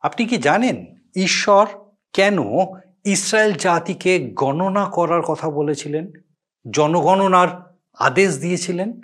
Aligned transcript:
আপনি 0.00 0.26
কি 0.26 0.36
জানেন 0.36 0.86
ঈশ্বর 1.16 1.66
কেন 2.12 2.38
ইসরায়েল 3.04 3.52
জাতিকে 3.52 4.30
গণনা 4.34 4.84
করার 4.84 5.22
কথা 5.22 5.50
বলেছিলেন? 5.50 6.12
জনগণনার 6.70 7.78
আদেশ 7.94 8.38
দিয়েছিলেন? 8.38 9.00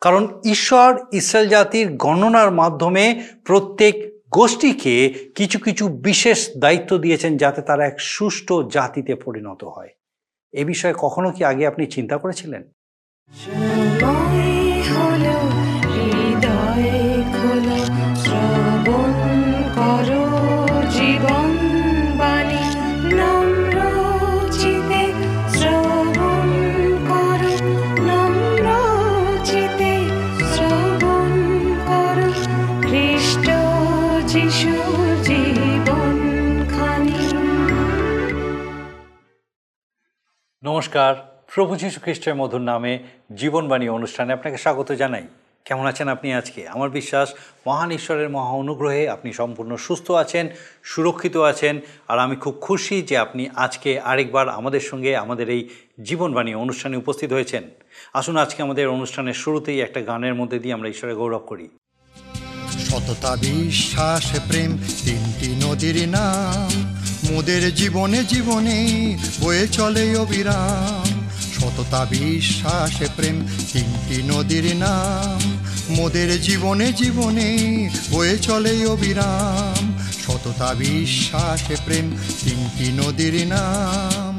কারণ 0.00 0.40
ঈশ্বর 0.44 1.04
ইসরায়েল 1.12 1.48
জাতির 1.48 1.96
গণনার 1.96 2.50
মাধ্যমে 2.50 3.24
প্রত্যেক 3.44 3.94
গোষ্ঠীকে 4.30 5.14
কিছু 5.34 5.58
কিছু 5.58 5.88
বিশেষ 5.88 6.50
দায়িত্ব 6.58 6.98
দিয়েছেন 6.98 7.36
যাতে 7.36 7.62
তারা 7.62 7.86
এক 7.86 8.00
সুষ্ঠু 8.00 8.70
জাতিতে 8.70 9.14
পরিণত 9.14 9.64
হয়। 9.64 9.88
এ 10.52 10.64
বিষয়ে 10.64 10.94
কখনো 10.98 11.30
কি 11.30 11.44
আগে 11.44 11.66
আপনি 11.66 11.86
চিন্তা 11.86 12.16
করেছিলেন? 12.16 12.62
হৃদয় 15.94 17.08
নমস্কার। 40.68 41.42
প্রভু 41.54 41.76
যীশু 41.76 42.00
খ্রিস্টের 42.00 42.34
মধুর 42.34 42.60
নামে 42.60 42.98
জীবনবাণী 43.36 43.88
অনুষ্ঠানে 43.88 44.32
আপনাকে 44.32 44.56
স্বাগত 44.56 44.92
জানাই। 44.92 45.22
কেমন 45.64 45.86
আছেন 45.86 46.08
আপনি 46.08 46.34
আজকে? 46.34 46.68
আমার 46.68 46.90
বিশ্বাস, 46.90 47.34
মহান 47.66 47.90
ঈশ্বরের 47.90 48.28
মহা 48.28 48.50
অনুগ্রহে 48.50 49.08
আপনি 49.08 49.32
সম্পূর্ণ 49.32 49.76
সুস্থ 49.76 50.10
আছেন, 50.10 50.48
সুরক্ষিত 50.82 51.36
আছেন, 51.36 51.80
আর 52.08 52.18
আমি 52.18 52.36
খুব 52.36 52.58
খুশি 52.60 53.02
যে 53.02 53.18
আপনি 53.18 53.48
আজকে 53.54 54.00
আরেকবার 54.00 54.48
আমাদের 54.48 54.80
সঙ্গে 54.80 55.16
আমাদের 55.16 55.50
এই 55.50 55.68
জীবনবাণী 56.02 56.54
অনুষ্ঠানে 56.54 56.96
উপস্থিত 56.96 57.32
হয়েছেন। 57.32 57.62
আসুন 58.14 58.36
আজকে 58.36 58.62
আমাদের 58.62 58.88
অনুষ্ঠানের 58.88 59.34
শুরুতেই 59.34 59.80
একটা 59.80 60.00
গানের 60.00 60.34
মধ্যে 60.34 60.58
দিয়ে 60.58 60.74
আমরা 60.74 60.88
ঈশ্বরের 60.88 61.16
গৌরব 61.16 61.38
করি। 61.38 61.68
সততা, 62.78 63.36
বিশ্বাস, 63.36 64.40
প্রেম 64.48 64.78
তিনটি 65.04 65.66
নদীর 65.66 66.08
নাম। 66.08 66.97
মোদের 67.30 67.74
জীবনে 67.74 68.24
জীবনে 68.24 69.18
বয়ে 69.40 69.68
চলে 69.68 70.16
অবিরাম। 70.16 71.28
সততা, 71.58 72.04
বিশ্বাস 72.04 73.10
প্রেম 73.16 73.46
তিনটি 73.72 74.22
নদীর 74.22 74.76
নাম। 74.76 75.52
মোদের 75.88 76.42
জীবনে 76.42 76.92
জীবনে 76.92 77.58
বয়ে 78.10 78.38
চলে 78.38 78.86
অবিরাম। 78.86 79.98
সততা, 80.26 80.74
বিশ্বাস 80.74 81.62
প্রেম 81.84 82.16
তিনটি 82.44 82.92
নদীর 82.92 83.46
নাম। 83.46 84.37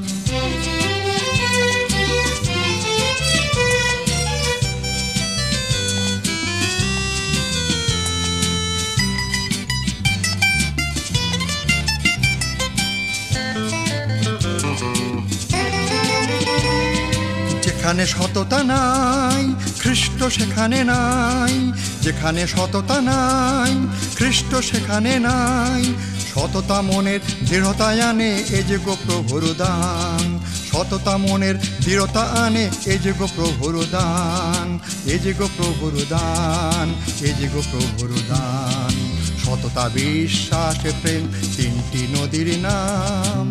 যেখানে 17.90 18.08
সততা 18.08 18.60
নাই 18.64 19.44
খ্রিস্ট 19.80 20.20
সেখানে 20.24 20.84
নাই, 20.84 21.56
যেখানে 22.02 22.48
সততা 22.48 22.98
নাই 23.02 23.74
খ্রিস্ট 24.16 24.52
সেখানে 24.56 25.20
নাই। 25.20 25.84
সততা 26.34 26.82
মনের 26.82 27.20
দৃঢ়তা 27.48 27.90
আনে, 28.10 28.32
এ 28.50 28.60
যে 28.64 28.78
গো 28.86 28.98
প্রভুর 29.08 29.44
দান। 29.58 30.40
সততা 30.72 31.18
মনের 31.18 31.56
দৃঢ়তা 31.82 32.24
আনে, 32.46 32.70
এ 32.86 32.98
যে 32.98 33.14
গো 33.20 33.28
প্রভুর 33.36 33.76
দান। 33.92 34.80
এ 35.06 35.16
যে 35.20 35.34
গো 35.34 35.48
প্রভুর 35.58 35.96
দান, 36.10 36.88
এ 37.22 37.30
যে 37.40 37.48
গো 37.48 37.62
প্রভুর 37.72 38.12
দান। 38.30 38.94
সততা, 39.44 39.90
বিশ্বাস, 39.90 40.82
প্রেম, 41.02 41.24
তিনটি 41.58 42.02
নদীর 42.16 42.50
নাম। 42.58 43.46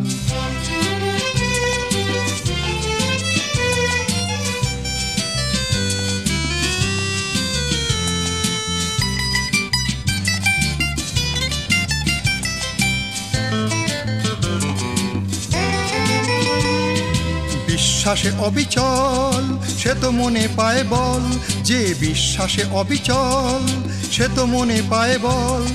বিশ্বাসে 18.09 18.37
অবিচল, 18.39 19.59
সে 19.79 19.95
তো 20.01 20.11
মনে 20.11 20.49
পায় 20.57 20.85
বল। 20.85 21.39
যে 21.65 21.95
বিশ্বাসে 22.01 22.65
অবিচল, 22.73 23.91
সে 24.13 24.29
তো 24.37 24.47
মনে 24.47 24.83
পায় 24.91 25.19
বল। 25.19 25.67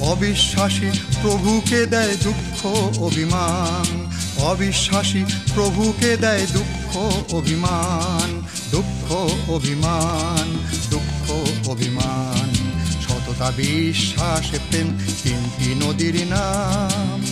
অবিশ্বাসী 0.00 0.90
প্রভুকে 1.22 1.86
দেয় 1.86 2.16
দুঃখ, 2.22 2.66
অভিমান। 2.98 4.12
অবিশ্বাসী 4.36 5.24
প্রভুকে 5.54 6.16
দেয় 6.16 6.46
দুঃখ, 6.52 6.96
অভিমান। 7.34 8.46
দুঃখ 8.70 9.12
অভিমান। 9.50 10.58
দুঃখ, 10.90 11.32
অভিমান। 11.68 12.54
সততা, 13.00 13.50
বিশ্বাসে 13.50 14.58
প্রেম 14.70 14.98
তিনটি 15.22 15.74
নদীর 15.74 16.26
নাম। 16.26 17.31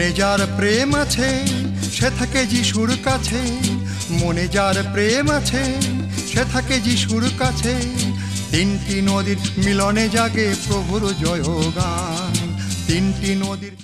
মনে 0.00 0.12
যার 0.12 0.40
প্রেম 0.56 0.90
আছে, 0.94 1.28
সে 1.96 2.08
থাকে 2.18 2.40
যিশুর 2.46 2.90
কাছে। 3.04 3.40
মনে 4.22 4.46
যার 4.48 4.76
প্রেম 4.92 5.26
আছে, 5.30 5.62
সে 6.26 6.42
থাকে 6.52 6.76
যিশুর 6.80 7.24
কাছে। 7.38 7.74
তিনটি 8.50 8.96
নদীর 9.02 9.40
মিলনে 9.64 10.04
জাগে 10.08 10.46
প্রভুর 10.66 11.02
জয় 11.22 11.42
গান 11.76 12.34
তিনটি 12.86 13.30
নদীর 13.44 13.74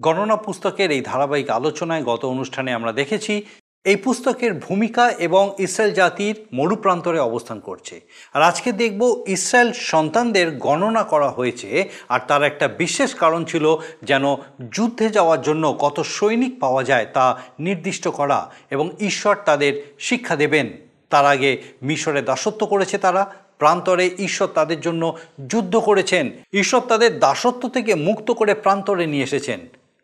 গণনা 0.00 0.36
পুস্তকের 0.36 0.90
এই 0.90 1.02
ধারাবাহিক 1.02 1.48
আলোচনায় 1.50 2.04
গত 2.04 2.22
অনুষ্ঠানে 2.24 2.70
আমরা 2.72 2.92
দেখেছি 2.92 3.34
এই 3.84 3.96
পুস্তকের 3.96 4.54
ভূমিকা 4.54 5.10
এবং 5.10 5.54
ইসরায়েল 5.58 5.94
জাতির 5.94 6.46
মরুপ্রান্তরে 6.52 7.18
অবস্থান 7.18 7.60
করছে। 7.60 8.00
আর 8.34 8.42
আজকে 8.42 8.72
দেখব 8.72 9.24
ইসরায়েল 9.26 9.72
সন্তানদের 9.72 10.56
গণনা 10.56 11.02
করা 11.02 11.28
হয়েছে, 11.28 11.88
আর 12.08 12.20
তার 12.28 12.42
একটা 12.42 12.68
বিশেষ 12.68 13.14
কারণ 13.14 13.44
ছিল 13.44 13.76
যেন 14.02 14.36
যুদ্ধে 14.70 15.08
যাওয়ার 15.08 15.42
জন্য 15.42 15.76
কত 15.78 16.00
সৈনিক 16.00 16.60
পাওয়া 16.60 16.84
যায় 16.84 17.06
তা 17.12 17.42
নির্দিষ্ট 17.60 18.08
করা 18.08 18.50
এবং 18.70 18.90
ঈশ্বর 19.00 19.36
তাদের 19.44 19.94
শিক্ষা 19.98 20.36
দেবেন। 20.36 20.72
তার 21.10 21.26
আগে 21.26 21.62
মিশরে 21.82 22.22
দাসত্ব 22.22 22.66
করেছে 22.66 22.98
তারা, 22.98 23.34
প্রান্তরে 23.58 24.10
ঈশ্বর 24.18 24.48
তাদের 24.48 24.80
জন্য 24.80 25.16
যুদ্ধ 25.46 25.76
করেছেন। 25.76 26.30
ঈশ্বর 26.52 26.80
তাদের 26.80 27.18
দাসত্ব 27.18 27.68
থেকে 27.68 27.94
মুক্ত 27.94 28.30
করে 28.30 28.54
প্রান্তরে 28.54 29.06
নিয়ে 29.06 29.24
এসেছেন। 29.24 29.60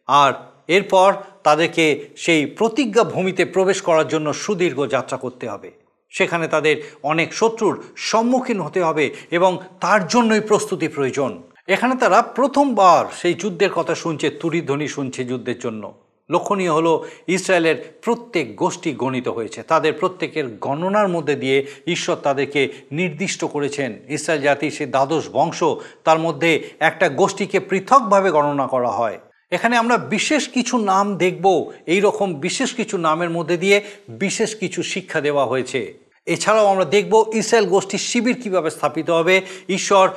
আর 0.06 0.32
এরপর 0.68 1.14
তাদেরকে 1.42 2.08
সেই 2.16 2.46
প্রতিজ্ঞা 2.46 3.04
ভূমিতে 3.04 3.44
প্রবেশ 3.44 3.82
করার 3.82 4.08
জন্য 4.08 4.34
সুদীর্ঘ 4.34 4.86
যাত্রা 4.86 5.18
করতে 5.18 5.48
হবে। 5.48 5.70
সেখানে 6.10 6.48
তাদের 6.48 6.76
অনেক 7.02 7.34
শত্রুর 7.34 7.84
সম্মুখীন 7.96 8.60
হতে 8.60 8.82
হবে 8.82 9.14
এবং 9.30 9.58
তার 9.80 10.06
জন্যই 10.06 10.40
প্রস্তুতি 10.40 10.88
প্রয়োজন। 10.88 11.42
এখানে 11.66 11.94
তারা 11.94 12.22
প্রথমবার 12.22 13.06
সেই 13.16 13.34
যুদ্ধের 13.34 13.70
কথা 13.70 13.94
শুনছে 13.94 14.30
তুরিধ্বনি 14.30 14.88
শুনছে 14.88 15.24
যুদ্ধের 15.24 15.58
জন্য। 15.58 15.94
লক্ষণীয় 16.30 16.72
হলো, 16.72 17.06
ইসরায়েলের 17.26 17.98
প্রত্যেক 18.02 18.56
গোষ্ঠী 18.56 18.92
গণিত 18.92 19.28
হয়েছে। 19.28 19.62
তাদের 19.62 19.92
প্রত্যেকের 19.92 20.48
গণনার 20.48 21.08
মধ্যে 21.08 21.34
দিয়ে 21.34 21.66
ঈশ্বর 21.86 22.16
তাদেরকে 22.16 22.72
নির্দিষ্ট 22.92 23.44
করেছেন। 23.44 23.98
ইসরায়েল 24.08 24.42
জাতির 24.42 24.70
সে 24.70 24.86
দ্বাদশ 24.86 25.28
বংশ, 25.32 25.62
তার 26.04 26.18
মধ্যে 26.18 26.70
একটা 26.80 27.08
গোষ্ঠীকে 27.08 27.60
পৃথকভাবে 27.60 28.30
গণনা 28.30 28.66
করা 28.66 28.90
হয়। 28.90 29.18
এখানে 29.50 29.76
আমরা 29.76 29.96
বিশেষ 29.96 30.48
কিছু 30.48 30.78
নাম 30.78 31.16
দেখব। 31.16 31.72
এই 31.86 32.00
রকম 32.00 32.34
বিশেষ 32.34 32.74
কিছু 32.74 32.98
নামের 32.98 33.30
মধ্যে 33.30 33.56
দিয়ে 33.56 33.84
বিশেষ 34.08 34.56
কিছু 34.56 34.82
শিক্ষা 34.82 35.20
দেওয়া 35.20 35.44
হয়েছে। 35.44 35.98
এছাড়াও 36.26 36.66
আমরা 36.66 36.84
দেখব 36.84 37.30
ইসরায়েল 37.34 37.68
গোষ্ঠীর 37.68 37.98
শিবির 37.98 38.42
কীভাবে 38.42 38.70
স্থাপিত 38.70 39.10
হবে। 39.10 39.40
ঈশ্বর 39.68 40.10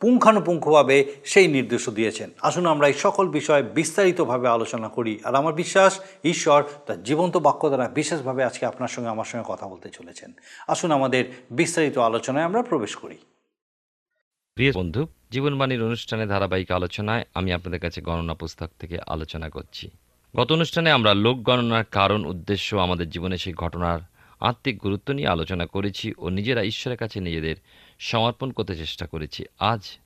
পুঙ্খানুপুঙ্খভাবে 0.00 1.12
সেই 1.24 1.48
নির্দেশও 1.48 1.90
দিয়েছেন। 1.90 2.30
আসুন 2.42 2.66
আমরা 2.66 2.88
এই 2.88 2.94
সকল 2.94 3.28
বিষয়ে 3.28 3.62
বিস্তারিতভাবে 3.62 4.48
আলোচনা 4.48 4.88
করি। 4.88 5.20
আর 5.24 5.34
আমার 5.34 5.54
বিশ্বাস, 5.54 6.00
ঈশ্বর 6.24 6.64
তার 6.86 7.02
জীবন্ত 7.02 7.36
বাক্য 7.36 7.68
দ্বারা 7.68 7.88
বিশেষভাবে 7.88 8.44
আজকে 8.44 8.66
আপনার 8.66 8.88
সঙ্গে 8.88 9.08
আমার 9.08 9.24
সঙ্গে 9.24 9.44
কথা 9.48 9.68
বলতে 9.68 9.88
চলেছেন। 9.88 10.32
আসুন 10.68 10.92
আমাদের 10.92 11.24
বিস্তারিত 11.50 11.98
আলোচনায় 11.98 12.44
আমরা 12.44 12.62
প্রবেশ 12.62 12.96
করি। 12.96 13.18
প্রিয় 14.54 14.72
বন্ধু, 14.72 15.06
জীবনবাণীর 15.30 15.82
অনুষ্ঠানে 15.82 16.26
ধারাবাহিক 16.26 16.70
আলোচনায় 16.70 17.24
আমি 17.34 17.52
আপনাদের 17.52 17.80
কাছে 17.80 18.00
গণনা 18.00 18.34
পুস্তক 18.34 18.70
থেকে 18.78 18.98
আলোচনা 19.06 19.48
করছি। 19.48 19.90
গত 20.36 20.52
অনুষ্ঠানে 20.52 20.90
আমরা 20.90 21.14
লোক 21.14 21.42
গণনার 21.42 21.84
কারণ, 21.84 22.24
উদ্দেশ্য, 22.24 22.76
আমাদের 22.76 23.10
জীবনে 23.10 23.36
সেই 23.38 23.52
ঘটনার 23.52 24.00
আত্মিক 24.40 24.78
গুরুত্ব 24.78 25.12
নিয়ে 25.12 25.28
আলোচনা 25.28 25.66
করেছি 25.66 26.14
ও 26.18 26.28
নিজেরা 26.28 26.62
ঈশ্বরের 26.62 26.98
কাছে 26.98 27.20
নিজেদের 27.20 27.56
সমর্পণ 27.98 28.50
করতে 28.50 28.76
চেষ্টা 28.76 29.06
করেছি। 29.06 29.44
আজ 29.58 29.98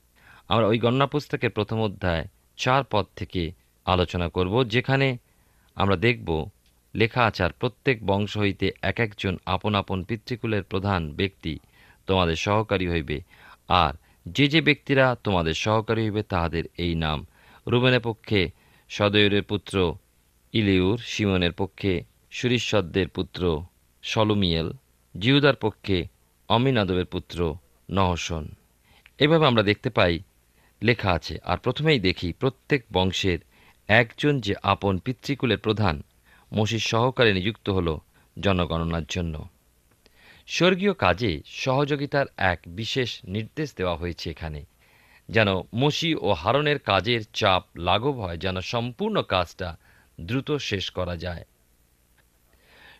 আমরা 0.49 0.67
ওই 0.67 0.79
গণনা 0.79 1.07
পুস্তকের 1.07 1.51
প্রথম 1.51 1.81
অধ্যায় 1.81 2.25
চার 2.57 2.85
পদ 2.91 3.07
থেকে 3.17 3.53
আলোচনা 3.85 4.29
করব, 4.29 4.65
যেখানে 4.65 5.17
আমরা 5.75 5.97
দেখব, 5.97 6.49
লেখা 6.95 7.25
আচার 7.25 7.51
প্রত্যেক 7.53 8.07
বংশ 8.07 8.39
হইতে 8.39 8.71
এক 8.83 9.01
একজন 9.01 9.39
আপন 9.47 9.75
আপন 9.75 10.03
পিতৃকুলের 10.05 10.63
প্রধান 10.63 11.13
ব্যক্তি 11.13 11.59
তোমাদের 12.07 12.37
সহকারী 12.37 12.89
হইবে। 12.89 13.21
আর 13.69 13.95
যে 14.27 14.49
যে 14.49 14.61
ব্যক্তিরা 14.61 15.17
তোমাদের 15.25 15.55
সহকারী 15.55 16.03
হইবে, 16.03 16.23
তাহাদের 16.23 16.65
এই 16.79 16.95
নাম। 16.95 17.27
রুবেনের 17.67 18.01
পক্ষে 18.01 18.51
সদয়রের 18.89 19.43
পুত্র 19.43 19.95
ইলিউর, 20.53 20.99
সিমনের 20.99 21.53
পক্ষে 21.53 22.05
সুরিশ্বদ্দের 22.31 23.09
পুত্র 23.09 23.63
সলুমিয়েল 24.03 24.73
জিহুদার 25.19 25.55
পক্ষে 25.55 26.07
অমিনাদবের 26.49 27.05
পুত্র 27.05 27.55
নহসন। 27.91 28.49
এভাবে 29.19 29.47
আমরা 29.47 29.63
দেখতে 29.63 29.91
পাই, 29.91 30.19
লেখা 30.83 31.13
আছে, 31.13 31.39
আর 31.45 31.59
প্রথমেই 31.59 32.01
দেখি 32.01 32.33
প্রত্যেক 32.33 32.85
বংশের 32.93 33.39
একজন 33.89 34.41
যে 34.41 34.55
আপন 34.63 34.99
পিতৃকুলের 34.99 35.59
প্রধান, 35.59 36.03
মসির 36.55 36.79
সহকারে 36.79 37.35
নিযুক্ত 37.35 37.71
হল 37.71 37.99
জনগণনার 38.41 39.03
জন্য। 39.09 39.56
স্বর্গীয় 40.49 40.93
কাজে 40.93 41.43
সহযোগিতার 41.47 42.27
এক 42.37 42.61
বিশেষ 42.67 43.21
নির্দেশ 43.25 43.75
দেওয়া 43.77 43.97
হয়েছে 43.97 44.31
এখানে। 44.31 44.65
যেন 45.29 45.49
মসি 45.75 46.15
ও 46.15 46.33
হারনের 46.33 46.79
কাজের 46.79 47.21
চাপ 47.35 47.65
লাঘব 47.77 48.21
হয়, 48.21 48.37
যেন 48.37 48.61
সম্পূর্ণ 48.61 49.23
কাজটা 49.23 49.77
দ্রুত 50.21 50.57
শেষ 50.57 50.91
করা 50.91 51.17
যায়। 51.17 51.45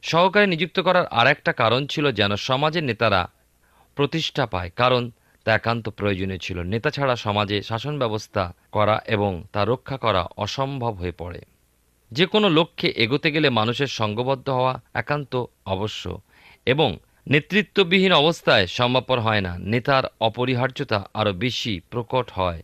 সহকারে 0.03 0.47
নিযুক্ত 0.47 0.81
করার 0.81 1.07
আর 1.07 1.27
একটা 1.27 1.53
কারণ 1.53 1.87
ছিল 1.87 2.13
যেন 2.13 2.37
সমাজের 2.37 2.85
নেতারা 2.85 3.29
প্রতিষ্ঠা 3.97 4.47
পায়, 4.47 4.71
কারণ 4.77 5.11
তা 5.45 5.55
একান্ত 5.55 5.89
প্রয়োজনীয় 5.89 6.39
ছিল। 6.39 6.63
নেতা 6.63 6.91
ছাড়া 6.91 7.17
সমাজে 7.17 7.63
শাসন 7.63 7.99
ব্যবস্থা 7.99 8.53
করা 8.73 9.01
এবং 9.07 9.45
তা 9.53 9.65
রক্ষা 9.65 9.97
করা 9.97 10.23
অসম্ভব 10.37 10.95
হয়ে 10.95 11.13
পড়ে। 11.13 11.41
যে 12.13 12.27
কোনো 12.27 12.49
লক্ষ্যে 12.49 12.89
এগোতে 12.89 13.33
গেলে 13.33 13.51
মানুষের 13.51 13.87
সঙ্গবদ্ধ 13.87 14.51
হওয়া 14.51 14.81
একান্ত 14.95 15.45
অবশ্য 15.67 16.21
এবং 16.67 16.99
নেতৃত্ববিহীন 17.29 18.13
অবস্থায় 18.13 18.67
সম্ভবপর 18.67 19.21
হয় 19.21 19.41
না। 19.41 19.59
নেতার 19.59 20.05
অপরিহার্যতা 20.21 21.09
আরও 21.15 21.33
বেশি 21.33 21.81
প্রকট 21.91 22.31
হয়। 22.31 22.63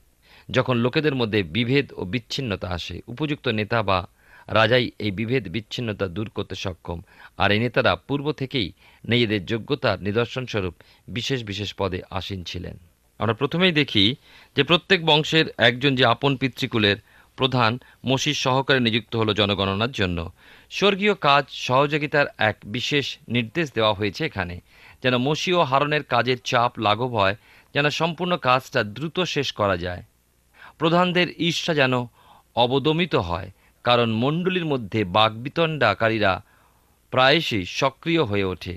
যখন 0.50 0.76
লোকেদের 0.76 1.14
মধ্যে 1.14 1.42
বিভেদ 1.42 1.92
ও 1.96 2.04
বিচ্ছিন্নতা 2.04 2.68
আসে, 2.68 3.00
উপযুক্ত 3.08 3.48
নেতা 3.48 3.82
বা 3.82 4.06
রাজাই 4.48 4.90
এই 4.98 5.10
বিভেদ 5.10 5.48
বিচ্ছিন্নতা 5.48 6.06
দূর 6.06 6.28
করতে 6.28 6.54
সক্ষম। 6.54 7.00
আর 7.38 7.52
এই 7.52 7.58
নেতারা 7.58 7.96
পূর্ব 7.96 8.32
থেকেই 8.32 8.72
নিজেদের 9.08 9.46
যোগ্যতার 9.46 10.02
নিদর্শনস্বরূপ 10.02 10.74
বিশেষ 11.08 11.44
বিশেষ 11.44 11.74
পদে 11.74 12.00
আসীন 12.10 12.44
ছিলেন। 12.44 12.76
আমরা 13.18 13.34
প্রথমেই 13.34 13.72
দেখি 13.72 14.14
যে 14.56 14.62
প্রত্যেক 14.62 15.06
বংশের 15.06 15.44
একজন 15.58 15.94
যে 15.94 16.04
আপন 16.04 16.36
পিতৃকুলের 16.36 16.96
প্রধান 17.36 17.78
মসির 18.06 18.34
সহকারে 18.34 18.80
নিযুক্ত 18.80 19.16
হলো 19.16 19.34
জনগণনার 19.34 19.92
জন্য। 19.92 20.32
স্বর্গীয় 20.76 21.14
কাজ 21.28 21.44
সহযোগিতার 21.66 22.26
এক 22.38 22.56
বিশেষ 22.76 23.06
নির্দেশ 23.28 23.66
দেওয়া 23.76 23.94
হয়েছে 23.94 24.22
এখানে। 24.24 24.56
যেন 25.02 25.14
মসি 25.26 25.50
ও 25.58 25.60
হারনের 25.70 26.02
কাজের 26.04 26.38
চাপ 26.50 26.72
লাঘব 26.78 27.10
হয়, 27.20 27.36
যেন 27.74 27.86
সম্পূর্ণ 27.90 28.32
কাজটা 28.48 28.80
দ্রুত 28.96 29.16
শেষ 29.34 29.48
করা 29.52 29.76
যায়। 29.76 30.02
প্রধানদের 30.78 31.28
ঈর্ষা 31.48 31.72
যেন 31.74 31.94
অবদমিত 32.56 33.14
হয়, 33.28 33.48
কারণ 33.84 34.08
মণ্ডলীর 34.22 34.66
মধ্যে 34.66 35.00
বাগবিতণ্ডাকারীরা 35.16 36.32
প্রায়শই 37.12 37.64
সক্রিয় 37.80 38.22
হয়ে 38.24 38.44
ওঠে। 38.44 38.74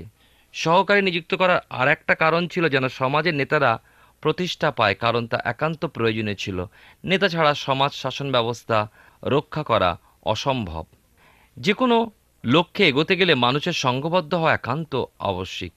সহকারী 0.53 1.01
নিযুক্ত 1.01 1.31
করার 1.35 1.59
আর 1.69 1.87
একটা 1.87 2.13
কারণ 2.15 2.43
ছিল 2.47 2.63
যেন 2.69 2.85
সমাজের 2.99 3.35
নেতারা 3.35 3.71
প্রতিষ্ঠা 4.23 4.69
পায়, 4.71 4.95
কারণ 4.95 5.23
তা 5.27 5.37
একান্ত 5.43 5.81
প্রয়োজনীয় 5.85 6.37
ছিল। 6.43 6.57
নেতা 7.03 7.27
ছাড়া 7.29 7.51
সমাজ 7.65 7.91
শাসন 7.93 8.27
ব্যবস্থা 8.31 8.77
রক্ষা 9.23 9.63
করা 9.63 9.89
অসম্ভব। 10.33 10.85
যে 11.57 11.73
কোনো 11.73 12.11
লক্ষ্যে 12.45 12.87
এগোতে 12.87 13.15
গেলে 13.15 13.35
মানুষের 13.35 13.73
সঙ্গবদ্ধ 13.73 14.33
হওয়া 14.33 14.53
একান্ত 14.53 15.03
আবশ্যিক 15.19 15.73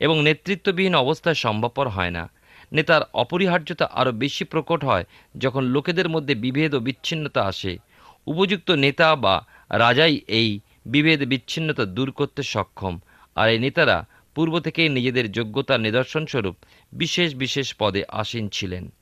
এবং 0.00 0.22
নেতৃত্ববিহীন 0.22 0.94
অবস্থায় 0.94 1.34
সম্ভবপর 1.34 1.88
হয় 1.88 2.10
না। 2.10 2.30
নেতার 2.72 3.02
অপরিহার্যতা 3.14 3.84
আরও 3.92 4.12
বেশি 4.12 4.44
প্রকট 4.44 4.84
হয় 4.84 5.04
যখন 5.38 5.64
লোকেদের 5.64 6.08
মধ্যে 6.08 6.34
বিভেদ 6.34 6.74
ও 6.74 6.80
বিচ্ছিন্নতা 6.80 7.44
আসে। 7.44 7.78
উপযুক্ত 8.26 8.70
নেতা 8.70 9.16
বা 9.16 9.44
রাজাই 9.70 10.20
এই 10.28 10.60
বিভেদ 10.86 11.24
বিচ্ছিন্নতা 11.24 11.84
দূর 11.84 12.10
করতে 12.10 12.42
সক্ষম, 12.42 12.98
আর 13.36 13.50
এই 13.50 13.58
নেতারা 13.58 14.06
পূর্ব 14.34 14.60
থেকেই 14.60 14.88
নিজেদের 14.88 15.32
যোগ্যতার 15.32 15.80
নিদর্শনস্বরূপ 15.80 16.56
বিশেষ 16.92 17.34
বিশেষ 17.34 17.74
পদে 17.78 18.02
আসীন 18.08 18.48
ছিলেন। 18.48 18.92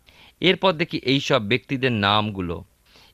এরপর 0.40 0.73
দেখি 0.73 0.99
এইসব 0.99 1.43
ব্যক্তিদের 1.43 1.93
নামগুলো। 1.93 2.64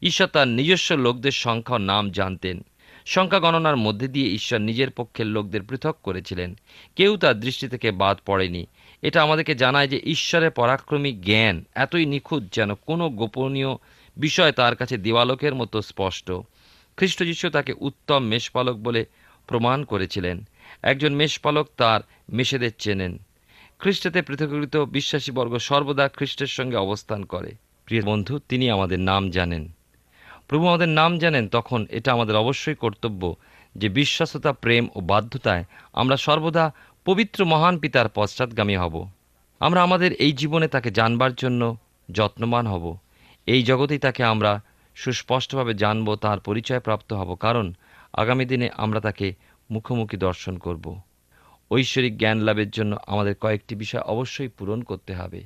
ঈশ্বর 0.03 0.27
তার 0.27 0.49
নিজস্ব 0.49 0.95
লোকদের 0.95 1.31
সংখ্যা 1.31 1.79
নাম 1.79 2.11
জানতেন। 2.11 2.65
সংখ্যা 3.07 3.41
গণনার 3.41 3.77
মধ্যে 3.77 4.09
দিয়ে 4.09 4.27
ঈশ্বর 4.27 4.61
নিজের 4.61 4.91
পক্ষের 4.91 5.27
লোকদের 5.27 5.63
পৃথক 5.63 5.97
করেছিলেন। 6.03 6.55
কেউ 6.97 7.17
তার 7.17 7.41
দৃষ্টি 7.41 7.69
থেকে 7.69 7.91
বাদ 7.91 8.19
পড়েনি। 8.27 8.67
এটা 9.03 9.23
আমাদেরকে 9.23 9.55
জানায় 9.55 9.89
যে 9.89 10.01
ঈশ্বরের 10.05 10.51
পরাক্রমী 10.51 11.13
জ্ঞান 11.13 11.65
এতই 11.75 12.07
নিখুঁত 12.07 12.43
যেন 12.53 12.75
কোনো 12.75 13.09
গোপনীয় 13.09 13.69
বিষয় 14.17 14.53
তার 14.53 14.77
কাছে 14.77 14.97
দেওয়ালোকের 14.97 15.55
মতো 15.55 15.83
স্পষ্ট। 15.83 16.33
খ্রিস্ট 16.97 17.47
তাকে 17.47 17.75
উত্তম 17.81 18.19
মেষপালক 18.19 18.77
বলে 18.77 19.07
প্রমাণ 19.47 19.85
করেছিলেন। 19.85 20.45
একজন 20.83 21.15
মেষপালক 21.15 21.69
তার 21.77 22.01
মেষেদের 22.33 22.71
চেনেন। 22.79 23.19
খ্রিস্টতে 23.79 24.23
পৃথকীকৃত 24.23 24.77
বিশ্বাসীবর্গ 24.77 25.59
সর্বদা 25.59 26.09
খ্রিস্টের 26.09 26.47
সঙ্গে 26.47 26.77
অবস্থান 26.77 27.25
করে। 27.25 27.53
প্রিয় 27.85 28.03
বন্ধু, 28.03 28.39
তিনি 28.39 28.71
আমাদের 28.71 29.01
নাম 29.01 29.31
জানেন। 29.31 29.73
প্রভু 30.53 30.69
আমাদের 30.69 30.89
নাম 30.89 31.19
জানেন, 31.19 31.49
তখন 31.49 31.87
এটা 31.91 32.13
আমাদের 32.13 32.37
অবশ্যই 32.37 32.75
কর্তব্য 32.75 33.37
যে 33.77 33.89
বিশ্বাসতা, 33.89 34.53
প্রেম 34.53 34.89
ও 34.95 35.01
বাধ্যতায় 35.01 35.65
আমরা 35.93 36.17
সর্বদা 36.17 36.73
পবিত্র 37.05 37.45
মহান 37.45 37.79
পিতার 37.79 38.09
পশ্চাৎগামী 38.09 38.77
হব। 38.77 39.09
আমরা 39.61 39.83
আমাদের 39.83 40.13
এই 40.13 40.33
জীবনে 40.33 40.69
তাকে 40.69 40.91
জানবার 40.91 41.35
জন্য 41.35 41.77
যত্নবান 42.11 42.67
হব। 42.67 42.99
এই 43.47 43.63
জগতেই 43.63 43.99
তাকে 43.99 44.25
আমরা 44.25 44.61
সুস্পষ্টভাবে 44.95 45.75
জানব, 45.75 46.15
তার 46.15 46.41
পরিচয় 46.41 46.81
প্রাপ্ত 46.81 47.13
হব, 47.13 47.35
কারণ 47.35 47.73
আগামী 48.13 48.45
দিনে 48.45 48.71
আমরা 48.77 49.01
তাকে 49.01 49.35
মুখোমুখি 49.71 50.17
দর্শন 50.17 50.59
করব। 50.59 51.01
ঐশ্বরিক 51.71 52.19
জ্ঞান 52.19 52.39
লাভের 52.39 52.71
জন্য 52.71 52.97
আমাদের 53.07 53.35
কয়েকটি 53.35 53.75
বিষয় 53.75 54.01
অবশ্যই 54.01 54.49
পূরণ 54.49 54.83
করতে 54.83 55.15
হবে। 55.15 55.45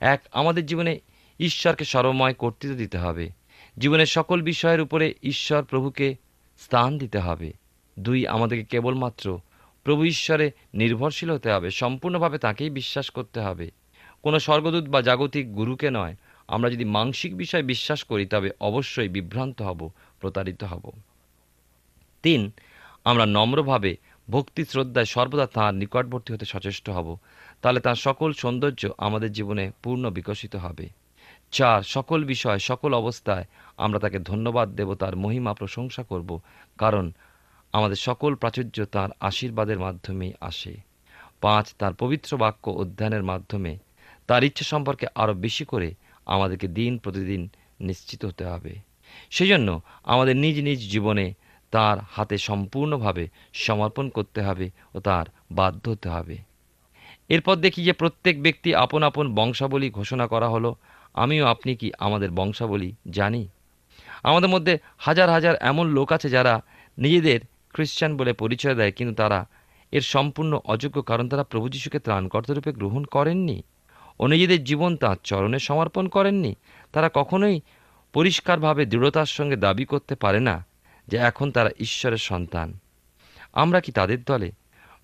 এক, 0.00 0.22
আমাদের 0.32 0.66
জীবনে 0.66 1.00
ঈশ্বরকে 1.40 1.84
সর্বময় 1.84 2.34
কর্তৃত্ব 2.34 2.76
দিতে 2.76 2.98
হবে। 2.98 3.41
জীবনের 3.78 4.06
সকল 4.06 4.42
বিষয়ের 4.42 4.80
উপরে 4.80 5.14
ঈশ্বর 5.22 5.62
প্রভুকে 5.62 6.16
স্থান 6.58 6.98
দিতে 6.98 7.18
হবে। 7.18 7.52
দুই, 7.98 8.26
আমাদেরকে 8.26 8.64
কেবলমাত্র 8.64 9.40
প্রভু 9.84 10.04
ঈশ্বরে 10.04 10.50
নির্ভরশীল 10.74 11.30
হতে 11.30 11.50
হবে, 11.50 11.70
সম্পূর্ণভাবে 11.70 12.38
তাকেই 12.38 12.70
বিশ্বাস 12.70 13.10
করতে 13.10 13.40
হবে। 13.40 13.70
কোনো 14.22 14.38
স্বর্গদূত 14.38 14.88
বা 14.88 15.02
জাগতিক 15.02 15.54
গুরুকে 15.54 15.90
নয়, 15.90 16.16
আমরা 16.48 16.70
যদি 16.70 16.84
মাংসিক 16.84 17.36
বিষয় 17.36 17.62
বিশ্বাস 17.62 18.04
করি, 18.04 18.26
তবে 18.26 18.50
অবশ্যই 18.60 19.08
বিভ্রান্ত 19.08 19.62
হব, 19.62 19.90
প্রতারিত 20.20 20.64
হব। 20.64 20.92
তিন, 22.22 22.50
আমরা 23.04 23.26
নম্রভাবে 23.26 23.96
ভক্তি 24.30 24.64
শ্রদ্ধায় 24.64 25.06
সর্বদা 25.06 25.46
তাঁর 25.46 25.74
নিকটবর্তী 25.74 26.34
হতে 26.34 26.44
সচেষ্ট 26.44 26.90
হব, 26.90 27.18
তাহলে 27.62 27.80
তার 27.80 27.94
সকল 27.94 28.32
সৌন্দর্য 28.32 28.88
আমাদের 28.98 29.32
জীবনে 29.32 29.70
পূর্ণ 29.82 30.10
বিকশিত 30.10 30.56
হবে। 30.56 30.88
চার, 31.50 31.82
সকল 31.82 32.24
বিষয়, 32.24 32.58
সকল 32.58 32.94
অবস্থায় 32.94 33.44
আমরা 33.78 33.98
তাকে 33.98 34.18
ধন্যবাদ 34.18 34.68
দেব, 34.70 34.94
তার 34.94 35.16
মহিমা 35.16 35.54
প্রশংসা 35.54 36.02
করব, 36.02 36.40
কারণ 36.78 37.12
আমাদের 37.72 37.96
সকল 37.96 38.34
প্রাচুর্য 38.34 38.84
তার 38.84 39.10
আশীর্বাদের 39.20 39.78
মাধ্যমেই 39.78 40.32
আসে। 40.40 40.76
পাঁচ, 41.40 41.74
তার 41.78 41.94
পবিত্র 41.94 42.36
বাক্য 42.36 42.70
অধ্যয়নের 42.70 43.22
মাধ্যমে 43.22 43.78
তার 44.26 44.44
ইচ্ছে 44.44 44.64
সম্পর্কে 44.64 45.06
আরও 45.14 45.34
বেশি 45.34 45.64
করে 45.64 45.94
আমাদেরকে 46.26 46.68
দিন 46.68 46.98
প্রতিদিন 46.98 47.48
নিশ্চিত 47.80 48.24
হতে 48.24 48.44
হবে। 48.44 48.74
সেই 49.30 49.48
জন্য 49.48 49.80
আমাদের 50.04 50.36
নিজ 50.36 50.60
নিজ 50.60 50.90
জীবনে 50.90 51.34
তার 51.70 51.98
হাতে 52.10 52.38
সম্পূর্ণভাবে 52.38 53.28
সমর্পণ 53.52 54.08
করতে 54.08 54.42
হবে 54.42 54.70
ও 54.94 55.00
তার 55.00 55.26
বাধ্য 55.52 55.90
হতে 55.90 56.08
হবে। 56.08 56.36
এরপর 57.28 57.56
দেখি 57.56 57.84
যে 57.84 57.92
প্রত্যেক 57.92 58.42
ব্যক্তি 58.42 58.74
আপন 58.74 59.02
আপন 59.02 59.34
বংশাবলী 59.34 59.90
ঘোষণা 59.90 60.26
করা 60.26 60.48
হলো। 60.48 60.74
আমিও 61.14 61.46
আপনি 61.46 61.76
কি 61.76 61.92
আমাদের 61.98 62.30
বংশাবলী 62.30 62.92
জানি? 63.10 63.48
আমাদের 64.24 64.50
মধ্যে 64.54 64.74
হাজার 64.98 65.28
হাজার 65.30 65.54
এমন 65.70 65.86
লোক 65.96 66.08
আছে 66.16 66.28
যারা 66.36 66.54
নিজেদের 66.98 67.40
খ্রিস্টান 67.74 68.10
বলে 68.16 68.32
পরিচয় 68.32 68.74
দেয়, 68.74 68.92
কিন্তু 68.92 69.14
তারা 69.14 69.38
এর 69.92 70.04
সম্পূর্ণ 70.14 70.52
অযোগ্য 70.64 70.96
কারণ 71.02 71.26
তারা 71.28 71.44
প্রভু 71.44 71.66
যীশুকে 71.68 71.98
ত্রাণকর্তা 71.98 72.52
রূপে 72.54 72.72
গ্রহণ 72.80 73.02
করেননি 73.14 73.58
ও 74.20 74.22
নিজেদের 74.26 74.60
জীবন 74.64 74.92
তাঁর 74.96 75.18
চরণে 75.24 75.58
সমর্পণ 75.58 76.04
করেননি। 76.08 76.52
তারা 76.94 77.08
কখনোই 77.14 77.56
পরিষ্কারভাবে 78.14 78.82
দৃঢ়তার 78.92 79.30
সঙ্গে 79.36 79.56
দাবি 79.56 79.84
করতে 79.84 80.14
পারে 80.14 80.40
না 80.48 80.56
যে 81.08 81.16
এখন 81.30 81.46
তারা 81.56 81.70
ঈশ্বরের 81.86 82.22
সন্তান। 82.30 82.68
আমরা 83.62 83.78
কি 83.84 83.90
তাদের 83.92 84.20
দলে 84.30 84.48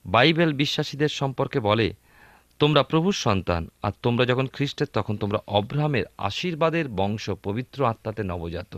বাইবেল 0.04 0.50
বিশ্বাসীদের 0.52 1.12
সম্পর্কে 1.20 1.58
বলে, 1.60 1.86
তোমরা 2.60 2.82
প্রভুর 2.82 3.16
সন্তান 3.26 3.62
আর 3.82 3.92
তোমরা 4.04 4.24
যখন 4.30 4.46
খ্রিস্টের, 4.54 4.88
তখন 4.96 5.14
তোমরা 5.16 5.38
অব্রাহামের 5.58 6.04
আশীর্বাদের 6.28 6.86
বংশ 7.00 7.24
পবিত্র 7.46 7.78
আত্মাতে 7.86 8.22
নবজাত 8.22 8.72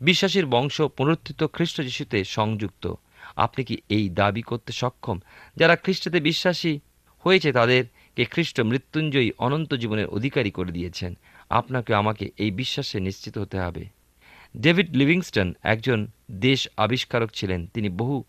বিশ্বাসীর 0.00 0.46
বংশ 0.46 0.80
পুনরুত্থিত 0.80 1.44
খ্রিস্ট 1.52 1.80
যিশুতে 1.80 2.24
সংযুক্ত। 2.24 2.94
আপনি 3.36 3.64
কি 3.64 3.76
এই 3.88 4.08
দাবি 4.08 4.42
করতে 4.42 4.72
সক্ষম? 4.72 5.18
যারা 5.56 5.76
খ্রিস্টতে 5.76 6.20
বিশ্বাসী 6.20 6.78
হয়েছে 7.18 7.52
তাদেরকে 7.52 8.24
খ্রিস্ট 8.24 8.60
মৃত্যুঞ্জয়ী 8.60 9.30
অনন্ত 9.38 9.74
জীবনের 9.74 10.06
অধিকারী 10.06 10.50
করে 10.50 10.72
দিয়েছেন। 10.72 11.16
আপনাকে 11.50 11.94
আমাকে 11.94 12.30
এই 12.38 12.50
বিশ্বাসে 12.50 13.00
নিশ্চিত 13.00 13.38
হতে 13.38 13.60
হবে। 13.60 13.84
ডেভিড 14.56 14.96
লিভিংস্টন 14.96 15.52
একজন 15.62 16.06
দেশ 16.30 16.68
আবিষ্কারক 16.76 17.30
ছিলেন। 17.34 17.66
তিনি 17.66 17.88
বহু 17.88 18.24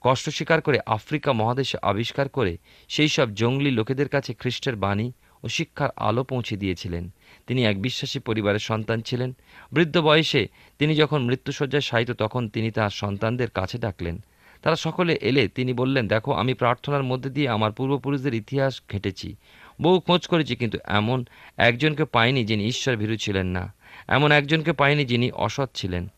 কষ্ট 0.00 0.28
স্বীকার 0.28 0.60
করে 0.60 0.78
আফ্রিকা 0.86 1.32
মহাদেশে 1.32 1.78
আবিষ্কার 1.82 2.28
করে 2.28 2.58
সেই 2.88 3.08
সব 3.08 3.34
জঙ্গলি 3.34 3.70
লোকেদের 3.70 4.08
কাছে 4.08 4.34
খ্রিস্টের 4.34 4.76
বাণী 4.76 5.12
ও 5.46 5.48
শিক্ষার 5.48 5.88
আলো 5.96 6.24
পৌঁছে 6.24 6.56
দিয়েছিলেন। 6.56 7.10
তিনি 7.46 7.64
এক 7.64 7.82
বিশ্বাসী 7.82 8.18
পরিবারের 8.18 8.58
সন্তান 8.58 9.00
ছিলেন। 9.00 9.36
বৃদ্ধ 9.72 9.98
বয়সে 9.98 10.48
তিনি 10.78 10.94
যখন 10.94 11.22
মৃত্যুসজ্জায় 11.22 11.80
শায়িত, 11.80 12.10
তখন 12.10 12.48
তিনি 12.48 12.70
তার 12.70 12.90
সন্তানদের 12.90 13.50
কাছে 13.50 13.78
ডাকলেন। 13.78 14.24
তারা 14.62 14.76
সকলে 14.76 15.18
এলে 15.20 15.48
তিনি 15.48 15.72
বললেন, 15.72 16.08
দেখো, 16.08 16.32
আমি 16.32 16.54
প্রার্থনার 16.54 17.02
মধ্যে 17.02 17.30
দিয়ে 17.30 17.48
আমার 17.48 17.72
পূর্বপুরুষদের 17.72 18.34
ইতিহাস 18.34 18.82
ঘেঁটেছি। 18.92 19.36
বহু 19.82 20.00
খোঁজ 20.00 20.26
করেছি, 20.26 20.56
কিন্তু 20.56 20.78
এমন 20.84 21.24
একজনকে 21.56 22.04
পাইনি 22.04 22.44
যিনি 22.44 22.66
ঈশ্বর 22.66 22.96
ভীরু 22.96 23.16
ছিলেন 23.16 23.46
না। 23.46 23.74
এমন 24.08 24.32
একজনকে 24.32 24.72
পাইনি 24.72 25.04
যিনি 25.04 25.30
অসৎ 25.30 25.70
ছিলেন। 25.74 26.08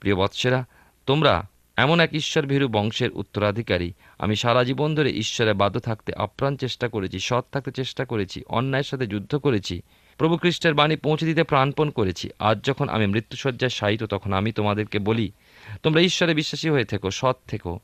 প্রিয় 0.00 0.16
বৎসেরা, 0.16 0.64
তোমরা 1.06 1.48
এমন 1.76 2.00
এক 2.00 2.14
ঈশ্বর 2.14 2.46
ভীরু 2.46 2.68
বংশের 2.68 3.12
উত্তরাধিকারী। 3.12 3.92
আমি 4.18 4.36
সারা 4.36 4.64
জীবন 4.64 4.94
ধরে 4.94 5.10
ঈশ্বরে 5.10 5.52
বাধ্য 5.52 5.80
থাকতে 5.80 6.12
আপ্রাণ 6.14 6.56
চেষ্টা 6.56 6.88
করেছি, 6.88 7.18
সৎ 7.18 7.44
থাকতে 7.52 7.72
চেষ্টা 7.72 8.04
করেছি, 8.04 8.44
অন্যায়ের 8.48 8.84
সাথে 8.84 9.06
যুদ্ধ 9.06 9.36
করেছি 9.36 9.82
প্রভু 10.18 10.36
খ্রিস্টের 10.36 10.74
বাণী 10.74 10.96
পৌঁছে 10.96 11.26
দিতে 11.26 11.44
প্রাণপণ 11.44 11.90
করেছি। 11.90 12.30
আজ 12.38 12.64
যখন 12.64 12.88
আমি 12.88 13.06
মৃত্যুসজ্জায় 13.06 13.70
শায়িত, 13.70 14.04
তখন 14.04 14.32
আমি 14.32 14.52
তোমাদেরকে 14.52 14.98
বলি, 14.98 15.32
তোমরা 15.82 16.00
ঈশ্বরে 16.00 16.34
বিশ্বাসী 16.34 16.68
হয়ে 16.68 16.84
থেকো, 16.84 17.10
সৎ 17.10 17.36
থেকো, 17.48 17.78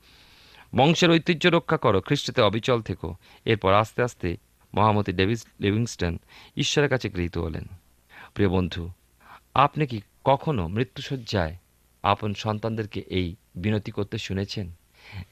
বংশের 0.76 1.11
ঐতিহ্য 1.11 1.49
রক্ষা 1.49 1.76
করো, 1.76 2.00
খ্রিস্টতে 2.00 2.42
অবিচল 2.42 2.82
থেকো। 2.82 3.14
এরপর 3.44 3.73
আস্তে 3.73 4.02
আস্তে 4.02 4.37
মহামতি 4.75 5.12
ডেভিস 5.12 5.47
লিভিংস্টন 5.61 6.18
ঈশ্বরের 6.56 6.90
কাছে 6.90 7.11
গৃহীত 7.11 7.38
হলেন। 7.38 7.66
প্রিয় 8.35 8.49
বন্ধু, 8.49 8.90
আপনি 9.54 9.87
কি 9.87 10.00
কখনো 10.25 10.68
মৃত্যুসজ্জায় 10.68 11.56
আপন 12.02 12.35
সন্তানদেরকে 12.35 13.00
এই 13.00 13.35
বিনতি 13.54 13.90
করতে 13.90 14.19
শুনেছেন? 14.19 14.73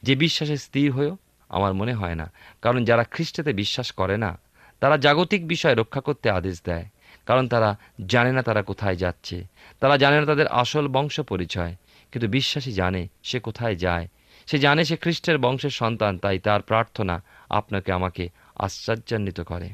যে 0.03 0.15
বিশ্বাসে 0.15 0.57
স্থির 0.57 0.91
হয়েও 0.91 1.17
আমার 1.49 1.73
মনে 1.73 1.93
হয় 1.93 2.15
না। 2.15 2.31
কারণ 2.61 2.85
যারা 2.85 3.03
খ্রিস্টতে 3.03 3.53
বিশ্বাস 3.53 3.91
করে 3.91 4.17
না, 4.17 4.39
তারা 4.79 4.97
জাগতিক 4.97 5.47
বিষয় 5.47 5.75
রক্ষা 5.75 6.01
করতে 6.01 6.29
আদেশ 6.29 6.61
দেয়। 6.65 6.85
কারণ 7.25 7.47
তারা 7.47 7.77
জানে 8.05 8.31
না 8.31 8.41
তারা 8.41 8.61
কোথায় 8.61 8.95
যাচ্ছে। 8.95 9.43
তারা 9.79 9.97
জানে 9.97 10.19
না 10.19 10.25
তাদের 10.25 10.47
আসল 10.47 10.87
বংশ 10.87 11.19
পরিচয়। 11.19 11.75
কিন্তু 12.11 12.27
বিশ্বাসী 12.27 12.71
জানে 12.71 13.07
সে 13.23 13.39
কোথায় 13.39 13.75
যায়। 13.75 14.07
সে 14.45 14.57
জানে 14.57 14.85
সে 14.85 14.97
খ্রিস্টের 14.97 15.37
বংশের 15.37 15.69
সন্তান, 15.69 16.17
তাই 16.17 16.39
তার 16.39 16.61
প্রার্থনা 16.61 17.23
আপনাকে 17.49 17.91
আমাকে 17.91 18.29
আশ্চর্যান্বিত 18.55 19.41
করে। 19.41 19.69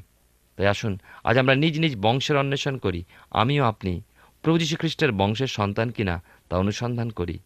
তাই 0.56 0.68
আসুন, 0.68 1.00
আজ 1.24 1.38
আমরা 1.38 1.56
নিজ 1.56 1.80
নিজ 1.80 1.96
বংশের 2.02 2.38
অন্বেষণ 2.38 2.78
করি। 2.78 3.04
আমিও 3.32 3.64
আপনি 3.64 4.02
প্রভু 4.42 4.60
যীশু 4.60 4.75
খ্রিস্টের 4.78 5.12
বংশের 5.12 5.48
সন্তান 5.48 5.90
কিনা 5.90 6.24
তা 6.50 6.58
অনুসন্ধান 6.58 7.10
করি। 7.10 7.40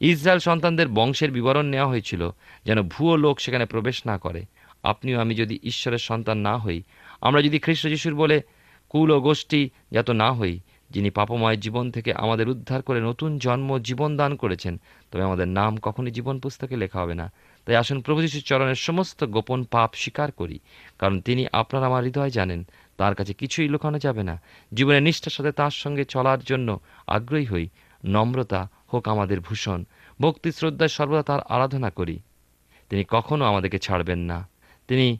ইসরায়েল 0.00 0.38
সন্তানদের 0.38 0.88
বংশের 0.88 1.30
বিবরণ 1.30 1.66
নেওয়া 1.66 1.88
হয়েছিল 1.88 2.30
যেন 2.64 2.82
ভুয়ো 2.82 3.16
লোক 3.16 3.40
সেখানে 3.40 3.66
প্রবেশ 3.66 3.96
না 4.06 4.18
করে। 4.18 4.42
আপনিও 4.82 5.20
আমি 5.20 5.34
যদি 5.34 5.58
ঈশ্বরের 5.62 5.98
সন্তান 5.98 6.38
না 6.38 6.54
হই, 6.58 6.82
আমরা 7.20 7.42
যদি 7.42 7.58
খ্রিস্ট 7.58 7.86
যিশুর 7.86 8.14
বলে 8.14 8.36
কুল 8.88 9.10
ও 9.10 9.20
গোষ্ঠী 9.20 9.70
যাত 9.92 10.10
না 10.10 10.32
হই, 10.32 10.60
যিনি 10.90 11.10
পাপময় 11.10 11.56
জীবন 11.56 11.90
থেকে 11.90 12.10
আমাদের 12.14 12.48
উদ্ধার 12.48 12.82
করে 12.82 13.00
নতুন 13.00 13.38
জন্ম 13.38 13.78
জীবন 13.78 14.16
দান 14.16 14.36
করেছেন, 14.36 14.74
তবে 15.10 15.22
আমাদের 15.22 15.48
নাম 15.48 15.76
কখনই 15.76 16.10
জীবন 16.10 16.40
পুস্তকে 16.40 16.76
লেখা 16.76 16.98
হবে 17.00 17.14
না। 17.14 17.32
তাই 17.66 17.76
আসুন 17.76 18.00
প্রভু 18.00 18.20
যিশুর 18.22 18.42
চরণের 18.42 18.74
সমস্ত 18.74 19.24
গোপন 19.24 19.64
পাপ 19.64 19.90
স্বীকার 19.94 20.32
করি, 20.32 20.58
কারণ 20.98 21.20
তিনি 21.20 21.46
আপনার 21.52 21.82
আমার 21.84 22.04
হৃদয় 22.04 22.30
জানেন, 22.30 22.60
তার 22.96 23.14
কাছে 23.14 23.32
কিছুই 23.32 23.68
লুকানো 23.68 23.98
যাবে 23.98 24.22
না। 24.22 24.34
জীবনের 24.72 25.02
নিষ্ঠার 25.02 25.32
সাথে 25.32 25.52
তার 25.52 25.70
সঙ্গে 25.70 26.04
চলার 26.04 26.40
জন্য 26.40 26.68
আগ্রহী 27.06 27.44
হই 27.44 27.68
নম্রতা 28.04 28.68
হোক 28.92 29.08
আমাদের 29.08 29.40
ভূষণ, 29.40 29.84
ভক্তি, 30.20 30.52
শ্রদ্ধায় 30.52 30.88
সর্বদা 30.88 31.22
তার 31.22 31.40
আরাধনা 31.40 31.90
করি। 31.90 32.18
তিনি 32.88 33.04
কখনো 33.08 33.44
আমাদেরকে 33.44 33.78
ছাড়বেন 33.78 34.18
না। 34.18 34.48
তিনি 34.88 35.18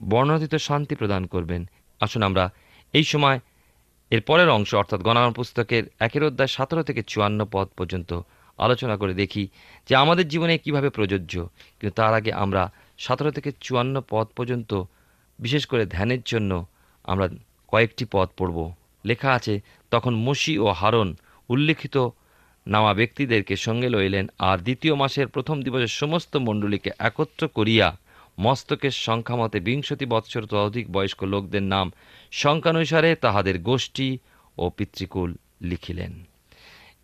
বর্ণাতীত 0.00 0.54
শান্তি 0.54 0.94
প্রদান 0.94 1.26
করবেন। 1.26 1.68
আসুন 2.00 2.22
আমরা 2.22 2.50
এই 2.92 3.04
সময় 3.04 3.40
এর 4.10 4.22
পরের 4.22 4.48
অংশ, 4.48 4.74
অর্থাৎ 4.74 5.00
গণনা 5.00 5.30
পুস্তকের 5.30 5.84
একের 5.98 6.24
অধ্যায় 6.24 6.48
সতেরো 6.48 6.82
থেকে 6.82 7.02
চুয়ান্ন 7.02 7.46
পদ 7.52 7.68
পর্যন্ত 7.78 8.20
আলোচনা 8.58 8.96
করে 8.96 9.14
দেখি 9.14 9.48
যে 9.88 9.96
আমাদের 9.96 10.28
জীবনে 10.28 10.58
কীভাবে 10.58 10.90
প্রযোজ্য। 10.90 11.48
কিন্তু 11.80 11.90
তার 11.90 12.14
আগে 12.14 12.32
আমরা 12.32 12.72
সতেরো 12.98 13.30
থেকে 13.30 13.52
চুয়ান্ন 13.60 14.02
পদ 14.08 14.26
পর্যন্ত, 14.26 14.82
বিশেষ 15.38 15.66
করে 15.66 15.86
ধ্যানের 15.86 16.18
জন্য 16.24 16.66
আমরা 17.04 17.28
কয়েকটি 17.68 18.04
পদ 18.12 18.28
পড়ব। 18.36 18.72
লেখা 19.04 19.32
আছে, 19.32 19.60
তখন 19.90 20.14
মসি 20.14 20.58
ও 20.58 20.66
হারন 20.66 21.16
উল্লেখিত। 21.48 22.08
নামা 22.66 22.94
ব্যক্তিদেরকে 22.94 23.56
সঙ্গে 23.56 23.88
লইলেন 23.88 24.26
আর 24.38 24.58
দ্বিতীয় 24.58 24.94
মাসের 24.94 25.28
প্রথম 25.28 25.62
দিবসের 25.62 25.86
সমস্ত 25.86 26.36
মণ্ডলীকে 26.36 26.90
একত্র 26.98 27.48
করিয়া 27.48 27.96
মস্তকের 28.40 28.90
সংখ্যা 28.90 29.36
মতে 29.36 29.60
বিংশতি 29.60 30.06
বৎসর 30.06 30.46
ততোধিক 30.46 30.92
বয়স্ক 30.92 31.22
লোকদের 31.22 31.62
নাম 31.62 31.92
সংখ্যানুসারে 32.30 33.14
তাহাদের 33.14 33.58
গোষ্ঠী 33.58 34.18
ও 34.58 34.70
পিতৃকুল 34.70 35.36
লিখিলেন। 35.60 36.24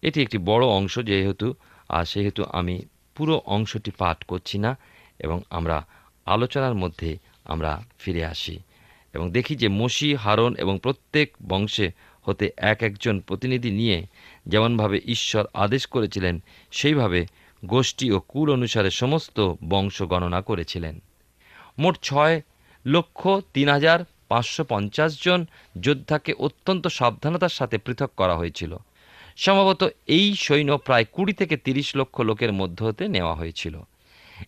এটি 0.02 0.22
একটি 0.22 0.38
বড় 0.38 0.66
অংশ 0.66 0.98
যেহেতু, 0.98 1.54
আর 1.88 2.04
সেহেতু 2.04 2.44
আমি 2.52 2.82
পুরো 3.14 3.42
অংশটি 3.46 3.90
পাঠ 3.90 4.24
করছি 4.24 4.58
না 4.58 4.78
এবং 5.18 5.40
আমরা 5.50 5.86
আলোচনার 6.26 6.74
মধ্যে 6.74 7.18
আমরা 7.44 7.84
ফিরে 7.98 8.24
আসি। 8.24 8.58
এবং 9.14 9.30
দেখি 9.32 9.56
যে 9.56 9.68
মসি, 9.68 10.14
হারন 10.14 10.56
এবং 10.56 10.78
প্রত্যেক 10.82 11.32
বংশে 11.48 11.92
হতে 12.24 12.50
এক 12.56 12.82
একজন 12.82 13.20
প্রতিনিধি 13.20 13.70
নিয়ে 13.70 14.06
যেমনভাবে 14.46 15.00
ঈশ্বর 15.04 15.44
আদেশ 15.54 15.86
করেছিলেন, 15.86 16.42
সেইভাবে 16.70 17.26
গোষ্ঠী 17.64 18.10
ও 18.10 18.20
কুল 18.20 18.52
অনুসারে 18.52 18.90
সমস্ত 18.90 19.54
বংশ 19.68 20.02
গণনা 20.02 20.40
করেছিলেন। 20.40 21.02
মোট 21.78 21.98
ছয় 22.02 22.42
লক্ষ 22.86 23.28
তিন 23.54 23.68
হাজার 23.68 24.04
পাঁচশো 24.28 24.64
পঞ্চাশ 24.64 25.24
জন 25.24 25.46
যোদ্ধাকে 25.80 26.32
অত্যন্ত 26.32 26.86
সাবধানতার 26.86 27.48
সাথে 27.48 27.78
পৃথক 27.78 28.10
করা 28.16 28.36
হয়েছিল। 28.36 28.76
সম্ভবত 29.36 29.88
এই 30.06 30.34
সৈন্য 30.36 30.78
প্রায় 30.78 31.04
কুড়ি 31.12 31.32
থেকে 31.32 31.56
তিরিশ 31.56 31.96
লক্ষ 31.96 32.20
লোকের 32.20 32.52
মধ্য 32.52 32.84
হতে 32.84 33.08
নেওয়া 33.08 33.34
হয়েছিল। 33.34 33.80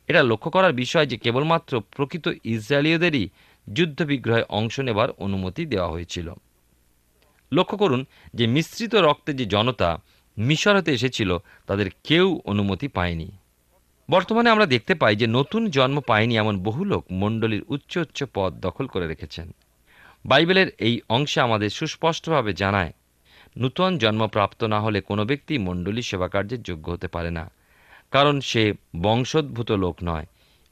এটা 0.09 0.23
লক্ষ্য 0.23 0.50
করার 0.50 0.73
বিষয় 0.73 1.06
যে 1.06 1.16
কেবলমাত্র 1.16 1.83
প্রকৃত 1.97 2.28
ইসরায়েলীয়দেরই 2.45 3.28
যুদ্ধবিগ্রহে 3.73 4.45
অংশ 4.49 4.80
নেবার 4.80 5.09
অনুমতি 5.11 5.66
দেওয়া 5.66 5.88
হয়েছিল। 5.88 6.33
লক্ষ্য 7.52 7.76
করুন 7.78 8.00
যে 8.34 8.44
মিশ্রিত 8.46 8.94
রক্তে 9.06 9.30
যে 9.34 9.44
জনতা 9.54 9.88
মিশর 10.36 10.74
হতে 10.76 10.90
এসেছিল, 10.92 11.30
তাদের 11.66 11.88
কেউ 12.04 12.26
অনুমতি 12.44 12.88
পায়নি। 12.88 13.28
বর্তমানে 14.08 14.48
আমরা 14.50 14.66
দেখতে 14.66 14.94
পাই 14.94 15.14
যে 15.16 15.26
নতুন 15.26 15.62
জন্ম 15.70 15.96
পায়নি 16.00 16.34
এমন 16.36 16.54
বহু 16.62 16.82
লোক 16.84 17.02
মণ্ডলীর 17.12 17.62
উচ্চ 17.68 17.92
উচ্চ 17.98 18.18
পদ 18.34 18.50
দখল 18.60 18.86
করে 18.86 19.06
রেখেছেন। 19.06 19.48
বাইবেলের 20.24 20.68
এই 20.78 20.94
অংশে 21.08 21.38
আমাদের 21.40 21.70
সুস্পষ্টভাবে 21.70 22.52
জানায়, 22.52 22.92
নূতন 23.58 23.92
জন্মপ্রাপ্ত 23.98 24.60
না 24.64 24.78
হলে 24.80 24.98
কোনো 25.00 25.22
ব্যক্তি 25.24 25.54
মণ্ডলী 25.58 26.02
সেবাকার্যের 26.02 26.60
যোগ্য 26.62 26.86
হতে 26.90 27.08
পারে 27.08 27.30
না, 27.30 27.44
কারণ 28.10 28.36
সে 28.40 28.62
বংশোদ্ভূত 29.02 29.70
লোক 29.84 29.96
নয়। 30.04 30.26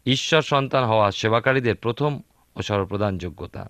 ঈশ্বর 0.06 0.42
সন্তান 0.42 0.84
হওয়া 0.84 1.06
সেবাকারীদের 1.10 1.76
প্রথম 1.76 2.12
ও 2.56 2.58
সর্বপ্রধান 2.62 3.12
যোগ্যতা। 3.18 3.62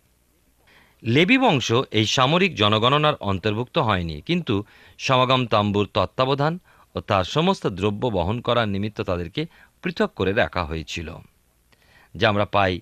লেবি 1.04 1.36
বংশ 1.44 1.68
এই 1.98 2.06
সামরিক 2.16 2.52
জনগণনার 2.62 3.16
অন্তর্ভুক্ত 3.30 3.76
হয়নি, 3.88 4.16
কিন্তু 4.28 4.54
সমাগম 4.98 5.42
তাম্বুর 5.52 5.86
তত্ত্বাবধান 5.96 6.54
ও 6.94 6.98
তার 7.10 7.24
সমস্ত 7.34 7.64
দ্রব্য 7.78 8.02
বহন 8.16 8.36
করার 8.46 8.68
নিমিত্ত 8.74 8.98
তাদেরকে 9.10 9.42
পৃথক 9.82 10.10
করে 10.18 10.32
রাখা 10.42 10.62
হয়েছিল, 10.70 11.08
যা 12.14 12.26
আমরা 12.32 12.46
পাই 12.54 12.72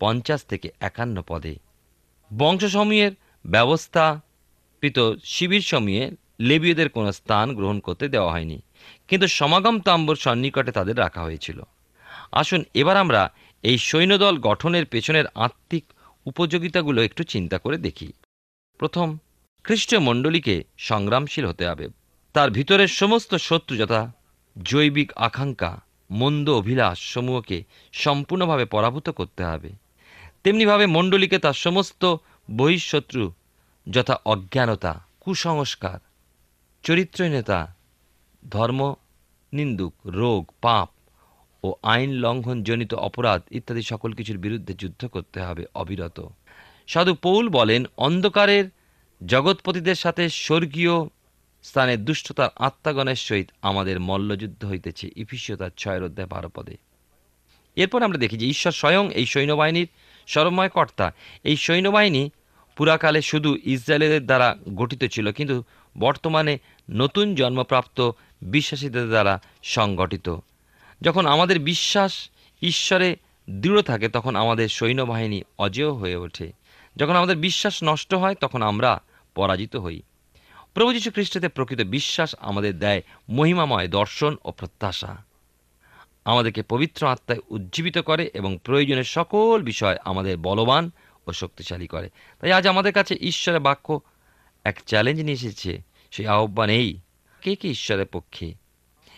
পঞ্চাশ 0.00 0.40
থেকে 0.50 0.68
একান্ন 0.88 1.16
পদে। 1.30 1.54
বংশসমূহের 2.30 3.12
ব্যবস্থাপিত 3.44 4.98
শিবির 5.34 5.64
সমূহে 5.70 6.04
লেবীয়দের 6.48 6.88
কোনো 6.96 7.10
স্থান 7.18 7.46
গ্রহণ 7.58 7.78
করতে 7.86 8.04
দেওয়া 8.14 8.32
হয়নি, 8.34 8.58
কিন্তু 9.08 9.26
সমাগম 9.38 9.76
তাম্বুর 9.86 10.18
সন্নিকটে 10.24 10.72
তাদের 10.78 10.96
রাখা 11.04 11.22
হয়েছিল। 11.26 11.58
আসুন 12.40 12.60
এবার 12.80 12.96
আমরা 13.04 13.22
এই 13.64 13.76
সৈন্যদল 13.88 14.34
গঠনের 14.48 14.84
পেছনের 14.92 15.26
আত্মিক 15.46 15.84
উপযোগিতাগুলো 16.26 17.04
একটু 17.04 17.22
চিন্তা 17.22 17.58
করে 17.58 17.78
দেখি। 17.78 18.12
প্রথম, 18.78 19.18
খ্রিস্টীয় 19.64 20.00
মণ্ডলীকে 20.00 20.64
সংগ্রামশীল 20.78 21.46
হতে 21.46 21.66
হবে। 21.66 21.88
তার 22.32 22.50
ভিতরের 22.50 22.88
সমস্ত 22.88 23.34
শত্রু 23.34 23.76
যথা 23.76 24.12
জৈবিক 24.62 25.12
আকাঙ্ক্ষা, 25.12 25.80
মন্দ 26.10 26.50
অভিলাষ 26.50 27.14
সমূহকে 27.14 27.64
সম্পূর্ণভাবে 27.92 28.64
পরাভূত 28.64 29.10
করতে 29.10 29.44
হবে। 29.44 29.70
তেমনিভাবে 30.44 30.86
মণ্ডলীকে 30.86 31.38
তার 31.38 31.52
সমস্ত 31.52 32.16
বহিঃশত্রু 32.50 33.32
যথা 33.90 34.18
অজ্ঞানতা, 34.24 35.06
কুসংস্কার, 35.20 35.98
চরিত্রহীনতা 36.82 37.74
ধর্ম 38.50 38.94
নিন্দুক 39.52 39.94
রোগ, 40.04 40.52
পাপ 40.60 40.88
ও 41.62 41.68
আইন 41.82 42.10
লঙ্ঘনজনিত 42.24 42.92
অপরাধ 43.08 43.40
ইত্যাদি 43.50 43.82
সকল 43.82 44.12
কিছুর 44.12 44.38
বিরুদ্ধে 44.38 44.72
যুদ্ধ 44.74 45.02
করতে 45.06 45.38
হবে 45.40 45.64
অবিরত। 45.74 46.18
সাধু 46.86 47.12
পৌল 47.14 47.44
বলেন, 47.48 47.84
অন্ধকারের 47.96 48.64
জগৎপতিদের 49.26 49.94
সাথে 49.94 50.24
স্বর্গীয় 50.44 50.94
স্থানে 51.64 51.94
দুষ্টতার 51.96 52.50
আত্মাগণের 52.58 53.18
সহিত 53.26 53.48
আমাদের 53.62 53.96
মল্লযুদ্ধ 54.00 54.64
হইতেছে। 54.64 55.06
ইফিসীয় 55.16 55.56
তার 55.56 55.72
ছয়ের 55.76 56.02
অধ্যায় 56.02 56.28
বারো 56.28 56.48
পদে। 56.54 56.76
এরপর 57.76 58.00
আমরা 58.02 58.18
দেখি 58.18 58.36
যে 58.36 58.46
ঈশ্বর 58.46 58.72
স্বয়ং 58.72 59.04
এই 59.12 59.26
সৈন্যবাহিনীর 59.26 59.88
সর্বময় 60.26 60.68
কর্তা 60.68 61.06
এই 61.44 61.56
সৈন্যবাহিনী 61.56 62.22
পুরাকালে 62.76 63.20
শুধু 63.22 63.50
ইসরায়েলের 63.64 64.26
দ্বারা 64.26 64.48
গঠিত 64.74 65.02
ছিল, 65.04 65.26
কিন্তু 65.32 65.56
বর্তমানে 65.98 66.54
নতুন 66.90 67.34
জন্মপ্রাপ্ত 67.34 67.98
বিশ্বাসীদের 68.42 69.06
দ্বারা 69.08 69.34
সংগঠিত। 69.62 70.26
যখন 71.02 71.26
আমাদের 71.26 71.58
বিশ্বাস 71.58 72.30
ঈশ্বরে 72.62 73.16
দৃঢ় 73.50 73.82
থাকে, 73.82 74.08
তখন 74.08 74.36
আমাদের 74.36 74.68
সৈন্যবাহিনী 74.68 75.42
অজেয় 75.58 75.90
হয়ে 75.90 76.16
ওঠে। 76.16 76.52
যখন 76.96 77.16
আমাদের 77.16 77.36
বিশ্বাস 77.36 77.82
নষ্ট 77.84 78.14
হয়, 78.14 78.34
তখন 78.34 78.62
আমরা 78.62 79.02
পরাজিত 79.34 79.76
হই। 79.76 80.02
প্রভু 80.74 80.92
যীশু 80.92 81.10
খ্রিস্টতে 81.10 81.48
প্রকৃত 81.48 81.80
বিশ্বাস 81.80 82.34
আমাদের 82.40 82.78
দেয় 82.78 83.02
মহিমাময় 83.28 83.88
দর্শন 83.88 84.36
ও 84.44 84.50
প্রত্যাশা। 84.50 85.24
আমাদেরকে 86.24 86.62
পবিত্র 86.62 87.06
আত্মায় 87.06 87.40
উজ্জীবিত 87.48 87.98
করে 87.98 88.30
এবং 88.34 88.58
প্রয়োজনের 88.64 89.04
সকল 89.04 89.62
বিষয় 89.62 89.96
আমাদের 90.04 90.36
বলবান 90.36 90.90
ও 91.26 91.32
শক্তিশালী 91.32 91.86
করে। 91.86 92.10
তাই 92.40 92.52
আজ 92.52 92.66
আমাদের 92.66 92.92
কাছে 92.92 93.14
ঈশ্বরের 93.20 93.60
বাক্য 93.60 94.00
এক 94.64 94.80
চ্যালেঞ্জ 94.86 95.20
নিয়ে 95.20 95.32
এসেছে। 95.32 95.82
সেই 96.10 96.26
আহ্বান 96.26 96.70
এই 96.70 96.98
কে 97.40 97.56
কে 97.56 97.68
ঈশ্বরের 97.68 98.06
পক্ষে? 98.06 98.54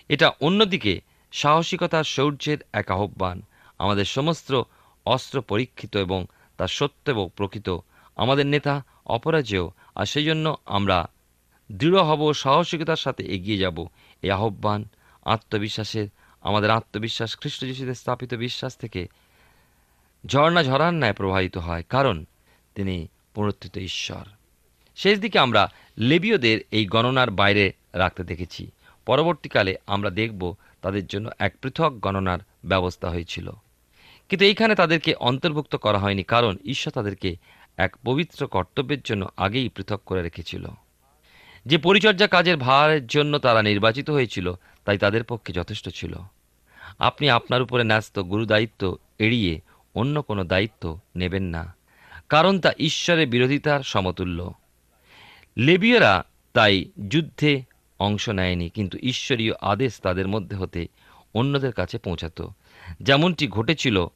এটা 0.09 0.29
অন্যদিকে 0.41 1.01
সাহসিকতার 1.35 2.05
শৌর্যের 2.05 2.59
এক 2.73 2.91
আহ্বান। 2.91 3.39
আমাদের 3.79 4.07
সমস্ত 4.17 4.51
অস্ত্র 5.07 5.37
পরীক্ষিত 5.41 5.97
এবং 5.97 6.21
তার 6.59 6.71
সত্য 6.79 7.05
এবং 7.11 7.27
প্রকৃত। 7.37 7.69
আমাদের 8.17 8.47
নেতা 8.47 8.75
অপরাজেয়, 9.07 9.67
আর 9.95 10.07
সেই 10.07 10.25
জন্য 10.25 10.47
আমরা 10.67 10.99
দৃঢ় 11.73 12.01
হব 12.03 12.33
সাহসিকতার 12.33 12.97
সাথে 12.97 13.23
এগিয়ে 13.25 13.59
যাব। 13.59 13.79
এই 14.23 14.31
আহ্বান 14.31 14.81
আত্মবিশ্বাসের, 15.25 16.07
আমাদের 16.43 16.71
আত্মবিশ্বাস 16.71 17.31
খ্রিস্ট 17.37 17.61
যিশুদের 17.65 17.95
স্থাপিত 17.95 18.35
বিশ্বাস 18.35 18.77
থেকে 18.77 19.09
ঝর্ণা 20.27 20.63
ঝরার 20.63 20.95
ন্যায় 20.95 21.13
প্রবাহিত 21.13 21.57
হয়, 21.57 21.85
কারণ 21.89 22.25
তিনি 22.75 22.97
পুনরুত্থিত 23.35 23.75
ঈশ্বর। 23.91 24.25
শেষ 24.97 25.19
দিকে 25.19 25.39
আমরা 25.39 25.63
লেবীয়দের 25.99 26.59
এই 26.71 26.85
গণনার 26.87 27.31
বাইরে 27.31 27.65
রাখতে 27.93 28.23
দেখেছি। 28.25 28.71
পরবর্তীকালে 29.07 29.73
আমরা 29.87 30.11
দেখব 30.11 30.43
তাদের 30.85 31.05
জন্য 31.07 31.27
এক 31.39 31.53
পৃথক 31.63 31.93
গণনার 32.03 32.39
ব্যবস্থা 32.65 33.07
হয়েছিল। 33.09 33.51
কিন্তু 34.29 34.45
এইখানে 34.45 34.75
তাদেরকে 34.75 35.15
অন্তর্ভুক্ত 35.15 35.77
করা 35.77 35.99
হয়নি 35.99 36.23
কারণ 36.23 36.57
ঈশ্বর 36.65 36.93
তাদেরকে 36.93 37.37
এক 37.77 37.93
পবিত্র 38.05 38.47
কর্তব্যের 38.47 39.01
জন্য 39.05 39.29
আগেই 39.37 39.69
পৃথক 39.69 40.01
করে 40.07 40.23
রেখেছিল। 40.23 40.65
যে 41.67 41.77
পরিচর্যা 41.79 42.27
কাজের 42.27 42.57
ভারের 42.57 43.07
জন্য 43.07 43.39
তারা 43.39 43.61
নির্বাচিত 43.63 44.11
হয়েছিল, 44.11 44.47
তাই 44.85 44.99
তাদের 44.99 45.25
পক্ষে 45.25 45.53
যথেষ্ট 45.53 45.89
ছিল। 45.89 46.15
আপনি 46.99 47.31
আপনার 47.31 47.63
উপরে 47.63 47.85
ন্যস্ত 47.85 48.19
গুরু 48.19 48.45
দায়িত্ব 48.47 48.97
এড়িয়ে 49.19 49.61
অন্য 49.95 50.23
কোনো 50.23 50.45
দায়িত্ব 50.45 50.99
নেবেন 51.17 51.45
না, 51.45 51.77
কারণ 52.29 52.61
তা 52.61 52.73
ঈশ্বরের 52.79 53.29
বিরোধিতার 53.29 53.83
সমতুল্য। 53.83 54.55
লেবীয়রা 55.57 56.15
তাই 56.53 56.85
যুদ্ধে 57.09 57.53
অংশ 57.99 58.29
নেয়নি, 58.29 58.69
কিন্তু 58.69 58.99
ঈশ্বরীয় 58.99 59.53
আদেশ 59.61 60.01
তাদের 60.01 60.29
মধ্যে 60.29 60.57
হতে 60.57 60.89
অন্যদের 61.35 61.73
কাছে 61.73 61.99
পৌঁছাতো। 61.99 62.51
যেমনটি 63.01 63.49
ঘটেছিল 63.49 64.07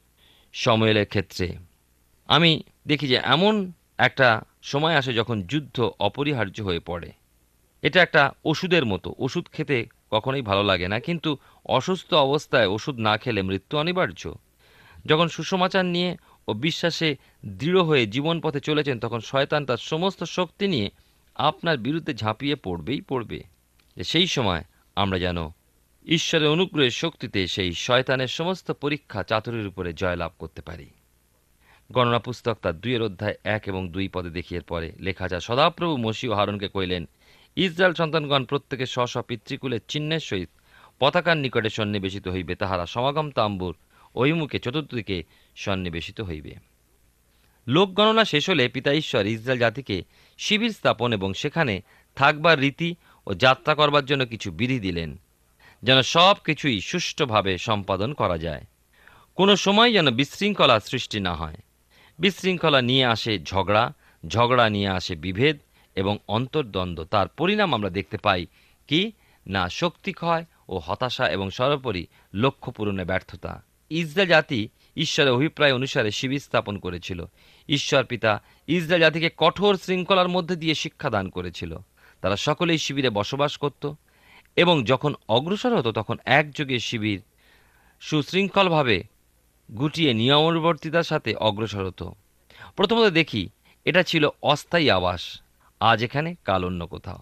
সময়েলের 0.53 1.05
ক্ষেত্রে। 1.05 1.57
আমি 2.27 2.63
দেখি 2.87 3.07
যে 3.07 3.19
এমন 3.23 3.71
একটা 3.97 4.41
সময় 4.61 4.95
আসে 4.95 5.13
যখন 5.13 5.41
যুদ্ধ 5.41 5.91
অপরিহার্য 5.99 6.61
হয়ে 6.61 6.79
পড়ে। 6.79 7.11
এটা 7.81 8.01
একটা 8.01 8.31
ওষুধের 8.45 8.85
মতো। 8.85 9.15
ওষুধ 9.17 9.47
খেতে 9.53 9.87
কখনোই 10.11 10.41
ভালো 10.41 10.63
লাগে 10.63 10.87
না, 10.87 10.99
কিন্তু 10.99 11.37
অসুস্থ 11.65 12.13
অবস্থায় 12.13 12.67
ওষুধ 12.67 12.99
না 12.99 13.17
খেলে 13.17 13.41
মৃত্যু 13.41 13.77
অনিবার্য। 13.77 14.33
যখন 15.05 15.27
সুসমাচার 15.27 15.85
নিয়ে 15.85 16.17
ও 16.47 16.53
বিশ্বাসে 16.53 17.15
দৃঢ় 17.45 17.81
হয়ে 17.81 18.05
জীবন 18.05 18.41
পথে 18.41 18.59
চলেছেন, 18.59 18.99
তখন 18.99 19.19
শয়তান 19.19 19.65
তার 19.65 19.77
সমস্ত 19.77 20.23
শক্তি 20.23 20.67
নিয়ে 20.67 20.89
আপনার 21.35 21.77
বিরুদ্ধে 21.77 22.13
ঝাঁপিয়ে 22.13 22.55
পড়বেই 22.55 23.01
পড়বে। 23.01 23.43
যে 23.99 24.03
সেই 24.03 24.27
সময় 24.27 24.63
আমরা 24.95 25.19
যেন 25.19 25.37
ঈশ্বরের 26.05 26.47
অনুগ্রহের 26.47 26.91
শক্তিতে 26.91 27.47
সেই 27.47 27.71
শয়তানের 27.71 28.27
সমস্ত 28.27 28.71
পরীক্ষা 28.71 29.23
চাতুরির 29.23 29.67
উপরে 29.67 29.93
জয়লাভ 29.93 30.31
করতে 30.39 30.61
পারি। 30.61 30.89
গণনা 31.91 32.19
পুস্তক 32.19 32.57
তার 32.61 32.79
দুইয়ের 32.79 33.01
অধ্যায় 33.01 33.35
এক 33.43 33.63
এবং 33.65 33.91
দুই 33.91 34.07
পদে 34.07 34.29
দেখিয়ে 34.29 34.61
পরে 34.61 34.91
লেখা 34.99 35.27
যা 35.27 35.39
সদাপ্রভু 35.39 35.97
মসি 35.97 36.27
ও 36.27 36.33
হারণকে 36.33 36.67
কইলেন 36.67 37.07
ইসরায়েল 37.55 37.93
সন্তানগণ 37.93 38.45
প্রত্যেকে 38.45 38.85
স্ব 38.85 39.05
স্ব 39.05 39.21
পিতৃকুলের 39.21 39.79
চিহ্নের 39.87 40.19
সহিত 40.19 40.49
পতাকার 40.99 41.37
নিকটে 41.37 41.69
সন্নিবেশিত 41.69 42.27
হইবে, 42.27 42.55
তাহারা 42.55 42.85
সমাগম 42.85 43.31
তাম্বুর 43.31 43.75
অভিমুখে 44.15 44.59
চতুর্দিকে 44.59 45.23
সন্নিবেশিত 45.55 46.21
হইবে। 46.21 46.55
লোক 47.67 47.93
গণনা 47.93 48.25
শেষ 48.25 48.49
হলে 48.49 48.69
পিতা 48.69 48.93
ঈশ্বর 48.93 49.25
ইসরায়েল 49.25 49.59
জাতিকে 49.59 50.03
শিবির 50.37 50.69
স্থাপন 50.69 51.13
এবং 51.13 51.33
সেখানে 51.33 51.81
থাকবার 52.15 52.59
রীতি 52.59 52.95
ও 53.29 53.33
যাত্রা 53.33 53.75
করবার 53.75 54.05
জন্য 54.05 54.25
কিছু 54.25 54.51
বিধি 54.51 54.79
দিলেন, 54.79 55.19
যেন 55.83 56.01
সব 56.01 56.35
কিছুই 56.45 56.81
সুষ্ঠুভাবে 56.81 57.57
সম্পাদন 57.57 58.13
করা 58.13 58.37
যায়। 58.37 58.65
কোনো 59.35 59.55
সময় 59.55 59.93
যেন 59.93 60.11
বিশৃঙ্খলা 60.11 60.79
সৃষ্টি 60.79 61.19
না 61.19 61.35
হয়। 61.35 61.57
বিশৃঙ্খলা 62.19 62.81
নিয়ে 62.81 63.05
আসে 63.05 63.39
ঝগড়া 63.39 63.93
ঝগড়া 64.27 64.69
নিয়ে 64.69 64.89
আসে 64.89 65.15
বিভেদ 65.15 65.57
এবং 65.95 66.17
অন্তর্দ্বন্দ্ব। 66.27 67.03
তার 67.03 67.27
পরিণাম 67.27 67.73
আমরা 67.73 67.89
দেখতে 67.89 68.17
পাই 68.17 68.45
কি? 68.87 69.11
না 69.47 69.69
শক্তিক্ষয় 69.69 70.45
ও 70.69 70.79
হতাশা 70.85 71.25
এবং 71.27 71.49
সর্বোপরি 71.49 72.07
লক্ষ্য 72.33 72.71
পূরণে 72.71 73.05
ব্যর্থতা। 73.05 73.63
ইসরায়েল 73.89 74.29
জাতি 74.29 74.69
ঈশ্বরের 74.97 75.33
অভিপ্রায় 75.33 75.73
অনুসারে 75.73 76.11
শিবির 76.11 76.39
স্থাপন 76.39 76.77
করেছিল। 76.77 77.25
ঈশ্বর 77.69 78.03
পিতা 78.03 78.41
ইসরায়েল 78.67 79.01
জাতিকে 79.01 79.29
কঠোর 79.37 79.77
শৃঙ্খলার 79.77 80.27
মধ্যে 80.27 80.55
দিয়ে 80.55 80.75
শিক্ষাদান 80.75 81.29
করেছিল। 81.29 81.77
তারা 82.21 82.35
সকলেই 82.35 82.77
শিবিরে 82.77 83.09
বসবাস 83.09 83.57
করত 83.57 83.93
এবং 84.55 84.83
যখন 84.83 85.15
অগ্রসর 85.29 85.77
হতো 85.77 85.91
তখন 85.91 86.17
একযোগে 86.25 86.79
শিবির 86.79 87.21
সুশৃঙ্খলভাবে 87.99 89.03
গুটিয়ে 89.77 90.13
নিয়মানুবর্তিতার 90.13 91.03
সাথে 91.03 91.35
অগ্রসর 91.35 91.87
হতো। 91.87 92.15
প্রথমত 92.75 93.09
দেখি, 93.09 93.49
এটা 93.85 94.03
ছিল 94.03 94.29
অস্থায়ী 94.41 94.89
আবাস, 94.89 95.41
আজ 95.79 96.03
এখানে 96.03 96.35
কাল 96.45 96.65
অন্য 96.65 96.87
কোথাও। 96.87 97.19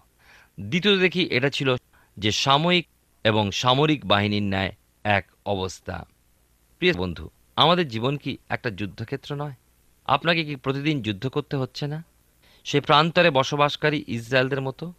দ্বিতীয়ত 0.60 0.98
দেখি, 0.98 1.22
এটা 1.30 1.50
ছিল 1.50 1.76
যে 2.16 2.32
সাময়িক 2.32 2.86
এবং 3.24 3.50
সামরিক 3.50 4.06
বাহিনীর 4.06 4.42
ন্যায় 4.42 4.72
এক 5.04 5.30
অবস্থা। 5.46 6.06
প্রিয় 6.78 6.94
বন্ধু, 6.94 7.30
আমাদের 7.56 7.88
জীবন 7.88 8.16
কি 8.16 8.38
একটা 8.48 8.70
যুদ্ধক্ষেত্র 8.70 9.34
নয়? 9.34 9.52
আপনাকে 10.06 10.44
কি 10.44 10.56
প্রতিদিন 10.56 11.02
যুদ্ধ 11.02 11.28
করতে 11.28 11.56
হচ্ছে 11.56 11.86
না? 11.86 12.04
সে 12.64 12.80
প্রান্তরে 12.80 13.30
বসবাসকারী 13.30 14.04
ইসরায়েলদের 14.08 14.60
মতো, 14.60 14.92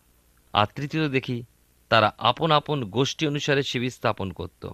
আর 0.53 0.65
তৃতীয়ত 0.75 1.11
দেখি 1.11 1.43
তারা 1.89 2.13
আপন 2.17 2.51
আপন 2.51 2.85
গোষ্ঠী 2.85 3.27
অনুসারে 3.27 3.63
শিবির 3.63 3.91
স্থাপন 3.91 4.31
করত। 4.31 4.69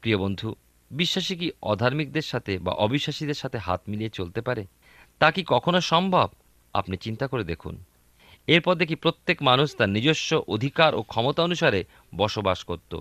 প্রিয় 0.00 0.18
বন্ধু, 0.18 0.54
বিশ্বাসী 0.90 1.36
কি 1.36 1.50
অধার্মিকদের 1.62 2.22
সাথে 2.22 2.58
বা 2.58 2.72
অবিশ্বাসীদের 2.72 3.34
সাথে 3.34 3.58
হাত 3.58 3.80
মিলিয়ে 3.88 4.10
চলতে 4.10 4.40
পারে? 4.40 4.66
তা 5.18 5.30
কি 5.30 5.44
কখনো 5.46 5.80
সম্ভব? 5.80 6.28
আপনি 6.74 6.96
চিন্তা 6.96 7.26
করে 7.26 7.44
দেখুন। 7.44 7.84
এরপর 8.46 8.74
দেখি 8.74 8.94
প্রত্যেক 8.94 9.42
মানুষ 9.42 9.76
তার 9.76 9.88
নিজস্ব 9.88 10.42
অধিকার 10.48 10.94
ও 10.94 11.02
ক্ষমতা 11.02 11.42
অনুসারে 11.42 11.84
বসবাস 12.14 12.64
করত। 12.64 13.00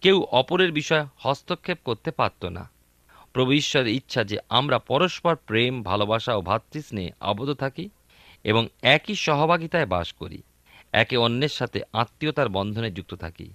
কেউ 0.00 0.22
অপরের 0.22 0.72
বিষয়ে 0.72 1.06
হস্তক্ষেপ 1.16 1.78
করতে 1.84 2.10
পারত 2.10 2.44
না। 2.44 2.70
প্রভু 3.32 3.52
ঈশ্বরের 3.52 3.88
ইচ্ছা 3.88 4.24
যে 4.24 4.38
আমরা 4.48 4.78
পরস্পর 4.78 5.36
প্রেম, 5.36 5.82
ভালোবাসা 5.82 6.34
ও 6.34 6.40
ভাতৃস্নেহে 6.40 7.10
আবদ্ধ 7.20 7.54
থাকি 7.54 7.88
এবং 8.44 8.68
একই 8.82 9.14
সহভাগিতায় 9.14 9.86
বাস 9.86 10.12
করি। 10.12 10.42
একে 10.92 11.16
অন্যের 11.16 11.48
সাথে 11.48 11.80
আত্মীয়তার 11.92 12.48
বন্ধনে 12.48 12.90
যুক্ত 12.90 13.14
থাকি। 13.14 13.54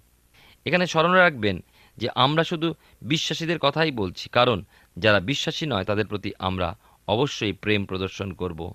এখানে 0.65 0.86
স্মরণ 0.88 1.12
রাখবেন 1.12 1.63
যে 1.98 2.08
আমরা 2.15 2.43
শুধু 2.43 2.74
বিশ্বাসীদের 3.02 3.60
কথাই 3.60 3.91
বলছি, 3.91 4.30
কারণ 4.30 4.63
যারা 4.98 5.19
বিশ্বাসী 5.19 5.65
নয়, 5.65 5.84
তাদের 5.84 6.08
প্রতি 6.08 6.32
আমরা 6.39 6.78
অবশ্যই 7.08 7.54
প্রেম 7.54 7.86
প্রদর্শন 7.86 8.34
করব। 8.34 8.74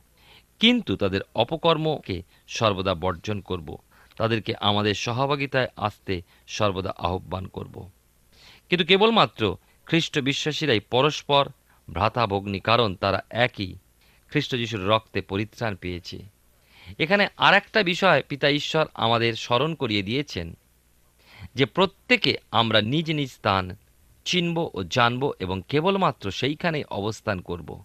কিন্তু 0.59 0.97
তাদের 0.97 1.21
অপকর্মকে 1.35 2.23
সর্বদা 2.49 2.95
বর্জন 2.95 3.41
করব। 3.41 3.77
তাদেরকে 4.17 4.55
আমাদের 4.61 4.95
সহভাগিতায় 4.95 5.69
আসতে 5.77 6.23
সর্বদা 6.47 6.91
আহ্বান 6.99 7.47
করব। 7.47 7.91
কিন্তু 8.69 8.85
কেবলমাত্র 8.87 9.57
খ্রিস্ট 9.87 10.19
বিশ্বাসীরাই 10.19 10.81
পরস্পর 10.81 11.49
ভ্রাতাভগ্নি 11.91 12.61
কারণ 12.61 12.95
তারা 12.95 13.23
একই 13.31 13.75
খ্রিস্ট 14.31 14.57
যিশুর 14.57 14.89
রক্তে 14.89 15.21
পরিত্রাণ 15.21 15.75
পেয়েছে। 15.75 16.19
এখানে 16.99 17.29
আর 17.37 17.55
একটা 17.55 17.83
বিষয় 17.83 18.23
পিতা 18.29 18.49
ঈশ্বর 18.51 18.87
আমাদের 18.95 19.33
স্মরণ 19.35 19.75
করিয়ে 19.75 20.03
দিয়েছেন, 20.03 20.57
যে 21.55 21.65
প্রত্যেকে 21.67 22.37
আমরা 22.51 22.81
নিজ 22.81 23.11
নিজ 23.11 23.31
স্থান 23.31 23.77
চিনব 24.25 24.71
ও 24.75 24.83
জানব 24.85 25.33
এবং 25.39 25.63
কেবলমাত্র 25.69 26.31
সেইখানেই 26.31 26.85
অবস্থান 26.85 27.41
করব। 27.41 27.83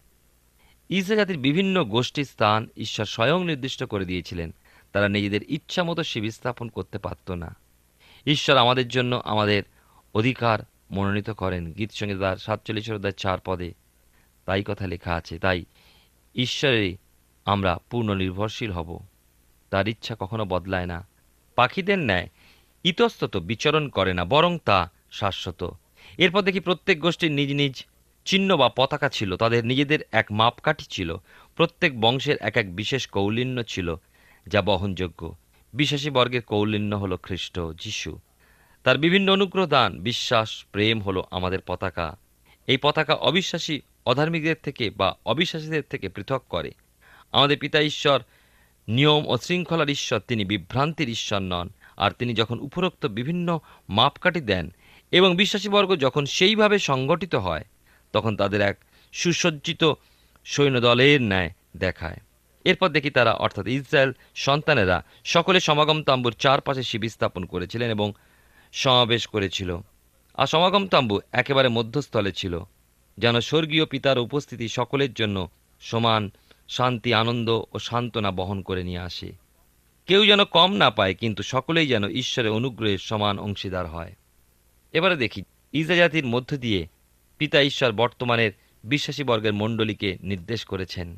ইসরা 0.90 1.16
জাতির 1.16 1.38
বিভিন্ন 1.38 1.84
গোষ্ঠীর 1.84 2.26
স্থান 2.26 2.68
ঈশ্বর 2.78 3.06
স্বয়ং 3.06 3.46
নির্দিষ্ট 3.46 3.84
করে 3.84 4.06
দিয়েছিলেন। 4.06 4.54
তারা 4.94 5.08
নিজেদের 5.10 5.42
ইচ্ছা 5.48 5.84
মতো 5.84 6.04
শিবির 6.04 6.32
স্থাপন 6.32 6.68
করতে 6.70 6.98
পারত 6.98 7.32
না। 7.32 7.56
ঈশ্বর 8.26 8.58
আমাদের 8.58 8.88
জন্য 8.88 9.22
আমাদের 9.26 9.64
অধিকার 10.14 10.60
মনোনীত 10.92 11.30
করেন। 11.30 11.72
গীত 11.74 11.92
সাতচল্লিশ 12.38 12.92
চার 13.18 13.40
পদে 13.46 13.74
তাই 14.46 14.64
কথা 14.68 14.88
লেখা 14.88 15.14
আছে। 15.14 15.40
তাই 15.40 15.66
ঈশ্বরে 16.36 16.98
আমরা 17.46 17.80
পূর্ণ 17.90 18.14
নির্ভরশীল 18.14 18.72
হব। 18.72 19.00
তার 19.70 19.88
ইচ্ছা 19.88 20.16
কখনো 20.20 20.46
বদলায় 20.46 20.86
না। 20.86 21.08
পাখিদের 21.56 22.00
ন্যায় 22.00 22.30
ইতস্তত 22.84 23.38
বিচরণ 23.38 23.90
করে 23.90 24.14
না, 24.14 24.26
বরং 24.26 24.58
তা 24.66 24.92
শাশ্বত। 25.12 25.72
এরপর 26.18 26.42
দেখি 26.42 26.60
প্রত্যেক 26.60 27.00
গোষ্ঠীর 27.00 27.32
নিজ 27.32 27.54
নিজ 27.54 27.86
চিহ্ন 28.26 28.58
বা 28.58 28.70
পতাকা 28.70 29.10
ছিল। 29.10 29.36
তাদের 29.36 29.66
নিজেদের 29.66 30.00
এক 30.12 30.32
মাপকাঠি 30.32 30.86
ছিল। 30.86 31.18
প্রত্যেক 31.56 32.02
বংশের 32.02 32.38
এক 32.40 32.58
এক 32.58 32.76
বিশেষ 32.76 33.08
কৌলিন্য 33.08 33.64
ছিল, 33.64 33.96
যা 34.48 34.62
বহনযোগ্য। 34.62 35.36
বিশ্বাসী 35.74 36.10
বর্গের 36.10 36.42
কৌলিন্য 36.42 36.96
হল 36.96 37.18
খ্রিস্ট 37.18 37.60
যিশু। 37.60 38.20
তার 38.84 38.98
বিভিন্ন 38.98 39.32
অনুগ্রহ, 39.32 39.66
দান, 39.66 40.00
বিশ্বাস, 40.00 40.66
প্রেম 40.72 41.02
হলো 41.02 41.24
আমাদের 41.32 41.60
পতাকা। 41.66 42.18
এই 42.68 42.78
পতাকা 42.78 43.14
অবিশ্বাসী 43.14 43.82
অধার্মিকদের 44.06 44.56
থেকে 44.64 44.90
বা 44.90 45.16
অবিশ্বাসীদের 45.26 45.84
থেকে 45.90 46.10
পৃথক 46.10 46.44
করে। 46.50 46.72
আমাদের 47.32 47.58
পিতা 47.58 47.82
ঈশ্বর, 47.82 48.20
নিয়ম 48.88 49.28
ও 49.28 49.38
শৃঙ্খলার 49.38 49.90
ঈশ্বর, 49.90 50.20
তিনি 50.20 50.46
বিভ্রান্তির 50.46 51.10
ঈশ্বর 51.10 51.40
নন। 51.40 51.70
আর 51.98 52.12
তিনি 52.12 52.34
যখন 52.34 52.60
উপরোক্ত 52.60 53.06
বিভিন্ন 53.06 53.60
মাপকাঠি 53.90 54.42
দেন 54.42 54.74
এবং 55.12 55.36
বিশ্বাসীবর্গ 55.36 55.96
যখন 55.96 56.26
সেইভাবে 56.26 56.80
সংগঠিত 56.80 57.36
হয়, 57.36 57.66
তখন 58.14 58.36
তাদের 58.36 58.62
এক 58.62 58.78
সুসজ্জিত 59.14 59.94
সৈন্যদলের 60.46 61.22
ন্যায় 61.22 61.52
দেখায়। 61.78 62.18
এরপর 62.64 62.90
দেখি 62.90 63.10
তারা, 63.10 63.34
অর্থাৎ 63.34 63.68
ইসরায়েল 63.68 64.14
সন্তানেরা, 64.36 65.04
সকলে 65.24 65.60
সমাগম 65.60 66.04
তাম্বুর 66.04 66.34
চারপাশে 66.34 66.84
শিবির 66.84 67.10
স্থাপন 67.10 67.46
করেছিলেন 67.46 67.90
এবং 67.90 68.14
সমাবেশ 68.74 69.28
করেছিল। 69.28 69.78
আর 70.34 70.48
সমাগম 70.48 70.88
তাম্বু 70.88 71.20
একেবারে 71.32 71.68
মধ্যস্থলে 71.68 72.32
ছিল। 72.32 72.64
যেন 73.18 73.40
স্বর্গীয় 73.40 73.86
পিতার 73.86 74.18
উপস্থিতি 74.18 74.68
সকলের 74.68 75.14
জন্য 75.14 75.50
সমান 75.80 76.32
শান্তি, 76.70 77.14
আনন্দ 77.14 77.50
ও 77.72 77.80
সান্ত্বনা 77.80 78.32
বহন 78.32 78.62
করে 78.62 78.84
নিয়ে 78.84 79.00
আসে। 79.00 79.32
কেউ 80.06 80.26
যেন 80.26 80.44
কম 80.44 80.74
না 80.74 80.90
পায়, 80.90 81.16
কিন্তু 81.16 81.44
সকলেই 81.44 81.88
যেন 81.88 82.08
ঈশ্বরের 82.08 82.52
অনুগ্রহের 82.52 82.98
সমান 82.98 83.40
অংশীদার 83.40 83.88
হয়। 83.88 84.16
এবারে 84.94 85.16
দেখি 85.16 85.44
ইসরা 85.74 85.96
জাতির 85.96 86.26
মধ্য 86.26 86.58
দিয়ে 86.58 86.88
পিতা 87.38 87.62
ঈশ্বর 87.62 87.92
বর্তমানের 87.92 88.52
বিশ্বাসী 88.84 89.24
বর্গের 89.24 89.54
মণ্ডলীকে 89.54 90.18
নির্দেশ 90.22 90.66
করেছেন। 90.66 91.18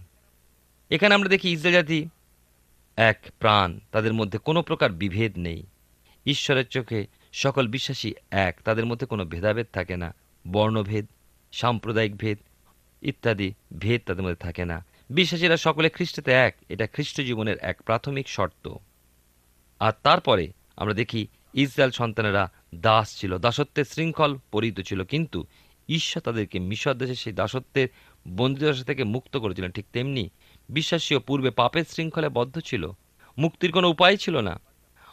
এখানে 0.89 1.15
আমরা 1.15 1.29
দেখি 1.29 1.51
ইসরা 1.51 1.71
জাতি 1.71 2.09
এক 2.95 3.19
প্রাণ, 3.39 3.79
তাদের 3.91 4.13
মধ্যে 4.13 4.37
কোনো 4.37 4.61
প্রকার 4.61 4.91
বিভেদ 4.91 5.37
নেই। 5.37 5.63
ঈশ্বরের 6.25 6.67
চোখে 6.67 7.07
সকল 7.33 7.67
বিশ্বাসী 7.67 8.13
এক, 8.31 8.61
তাদের 8.63 8.85
মধ্যে 8.85 9.05
কোনো 9.05 9.25
ভেদাভেদ 9.25 9.67
থাকে 9.73 9.97
না, 9.97 10.15
বর্ণভেদ 10.51 11.07
সাম্প্রদায়িক 11.51 12.15
ভেদ, 12.15 12.37
ইত্যাদি 13.01 13.53
ভেদ 13.79 14.01
তাদের 14.05 14.23
মধ্যে 14.23 14.35
থাকে 14.35 14.65
না। 14.65 14.85
বিশ্বাসীরা 15.09 15.57
সকলে 15.57 15.89
খ্রিস্টতে 15.89 16.31
এক, 16.31 16.57
এটা 16.69 16.87
খ্রিস্ট 16.87 17.21
জীবনের 17.21 17.57
এক 17.61 17.81
প্রাথমিক 17.81 18.29
শর্ত। 18.29 18.73
আর 19.79 19.93
তারপরে 20.03 20.51
আমরা 20.77 20.93
দেখি 20.93 21.27
ইসরায়েল 21.53 21.91
সন্তানেরা 21.91 22.51
দাস 22.75 23.17
ছিল, 23.17 23.37
দাসত্বের 23.37 23.85
শৃঙ্খল 23.85 24.37
পরিহিত 24.51 24.79
ছিল, 24.79 25.03
কিন্তু 25.03 25.45
ঈশ্বর 25.89 26.21
তাদেরকে 26.21 26.59
মিশর 26.59 26.93
দেশে 26.93 27.15
সেই 27.15 27.33
দাসত্বের 27.33 27.87
বন্দিদশা 28.27 28.83
থেকে 28.83 29.03
মুক্ত 29.03 29.37
করেছিলেন। 29.37 29.71
ঠিক 29.71 29.85
তেমনি 29.93 30.29
বিশ্বাসীও 30.69 31.19
পূর্বে 31.19 31.49
পাপের 31.49 31.83
শৃঙ্খলে 31.89 32.29
বদ্ধ 32.29 32.59
ছিল, 32.59 32.91
মুক্তির 33.37 33.71
কোনো 33.71 33.89
উপায় 33.89 34.17
ছিল 34.17 34.41
না। 34.41 34.59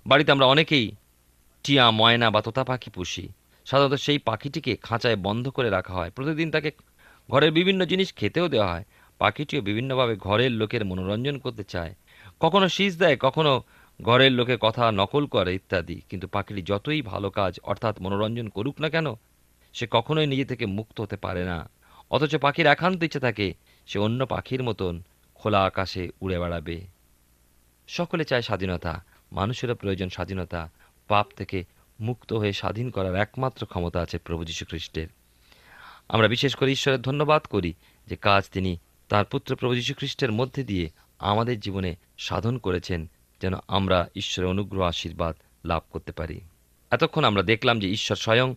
বাড়িতে 0.07 0.33
আমরা 0.33 0.47
অনেকেই 0.47 0.95
টিয়া, 1.65 1.91
ময়না 1.91 2.31
বা 2.31 2.43
তোতা 2.43 2.65
পাখি 2.65 2.91
পুষি। 2.91 3.29
সাধারণত 3.65 3.95
সেই 3.95 4.19
পাখিটিকে 4.19 4.77
খাঁচায় 4.77 5.17
বন্ধ 5.17 5.49
করে 5.49 5.71
রাখা 5.71 5.95
হয়। 5.95 6.11
প্রতিদিন 6.11 6.51
তাকে 6.51 6.73
ঘরের 7.31 7.53
বিভিন্ন 7.53 7.85
জিনিস 7.85 8.15
খেতেও 8.15 8.49
দেওয়া 8.49 8.73
হয়। 8.73 8.85
পাখিটিও 9.19 9.61
বিভিন্নভাবে 9.61 10.17
ঘরের 10.17 10.51
লোকের 10.51 10.85
মনোরঞ্জন 10.85 11.39
করতে 11.39 11.65
চায়। 11.65 11.95
কখনো 12.41 12.69
শীষ 12.69 12.99
দেয়, 12.99 13.17
কখনো 13.17 13.63
ঘরের 14.03 14.33
লোকে 14.33 14.59
কথা 14.61 14.93
নকল 14.93 15.27
করে 15.27 15.55
ইত্যাদি। 15.55 16.03
কিন্তু 16.09 16.29
পাখিটি 16.29 16.63
যতই 16.63 17.03
ভালো 17.03 17.31
কাজ, 17.31 17.61
অর্থাৎ 17.61 18.01
মনোরঞ্জন 18.01 18.49
করুক 18.49 18.81
না 18.81 18.91
কেন, 18.91 19.07
সে 19.73 19.87
কখনোই 19.91 20.27
নিজে 20.27 20.45
থেকে 20.45 20.67
মুক্ত 20.67 21.01
হতে 21.01 21.17
পারে 21.17 21.45
না। 21.45 21.71
অথচ 22.11 22.37
পাখির 22.37 22.67
একান্ত 22.67 23.03
ইচ্ছে 23.03 23.21
থাকে, 23.21 23.55
সে 23.87 23.99
অন্য 23.99 24.27
পাখির 24.27 24.63
মতন 24.63 25.03
খোলা 25.35 25.65
আকাশে 25.65 26.11
উড়ে 26.21 26.39
বেড়াবে। 26.39 26.81
সকলে 27.89 28.25
চায় 28.25 28.43
স্বাধীনতা, 28.43 29.05
মানুষেরও 29.33 29.75
প্রয়োজন 29.75 30.09
স্বাধীনতা। 30.09 30.71
পাপ 31.09 31.27
থেকে 31.37 31.65
মুক্ত 32.01 32.33
হয়ে 32.33 32.53
স্বাধীন 32.53 32.91
করার 32.91 33.15
একমাত্র 33.15 33.67
ক্ষমতা 33.67 34.01
আছে 34.01 34.19
প্রভু 34.19 34.45
যীশু 34.45 34.65
খ্রিস্টের 34.65 35.07
আমরা 36.09 36.29
বিশেষ 36.29 36.55
করে 36.55 36.73
ঈশ্বরের 36.73 37.03
ধন্যবাদ 37.03 37.43
করি 37.43 37.75
যে 38.07 38.17
কাজ 38.17 38.51
তিনি 38.53 38.79
তার 39.09 39.25
পুত্র 39.25 39.57
প্রভু 39.57 39.75
যীশু 39.75 39.95
খ্রিস্টের 39.95 40.33
মধ্যে 40.33 40.65
দিয়ে 40.65 40.91
আমাদের 41.19 41.61
জীবনে 41.61 41.97
সাধন 42.19 42.59
করেছেন, 42.59 43.11
যেন 43.41 43.55
আমরা 43.69 44.09
ঈশ্বরের 44.17 44.51
অনুগ্রহ 44.51 44.83
আশীর্বাদ 44.83 45.37
লাভ 45.65 45.83
করতে 45.91 46.13
পারি। 46.13 46.41
এতক্ষণ 46.91 47.25
আমরা 47.25 47.43
দেখলাম 47.43 47.79
যে 47.79 47.91
ঈশ্বর 47.91 48.17
স্বয়ং 48.17 48.55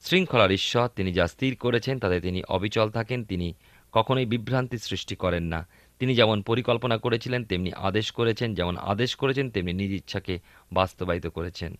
শৃঙ্খলার 0.00 0.52
ঈশ্বর, 0.52 0.88
তিনি 0.88 1.12
যা 1.12 1.26
স্থির 1.26 1.56
করেছেন 1.56 1.98
তাতে 1.98 2.20
তিনি 2.20 2.42
অবিচল 2.48 2.90
থাকেন, 2.90 3.24
তিনি 3.24 3.54
কখনোই 3.92 4.26
বিভ্রান্তি 4.26 4.78
সৃষ্টি 4.78 5.16
করেন 5.16 5.42
না। 5.42 5.66
তিনি 5.98 6.14
যেমন 6.14 6.42
পরিকল্পনা 6.42 6.98
করেছিলেন, 6.98 7.44
তেমনি 7.44 7.72
আদেশ 7.72 8.10
করেছেন, 8.10 8.54
যেমন 8.54 8.76
আদেশ 8.76 9.14
করেছেন, 9.14 9.50
তেমনি 9.50 9.72
নিজ 9.72 9.90
ইচ্ছাকে 9.90 10.40
বাস্তবায়িত 10.72 11.26
করেছেন। 11.26 11.78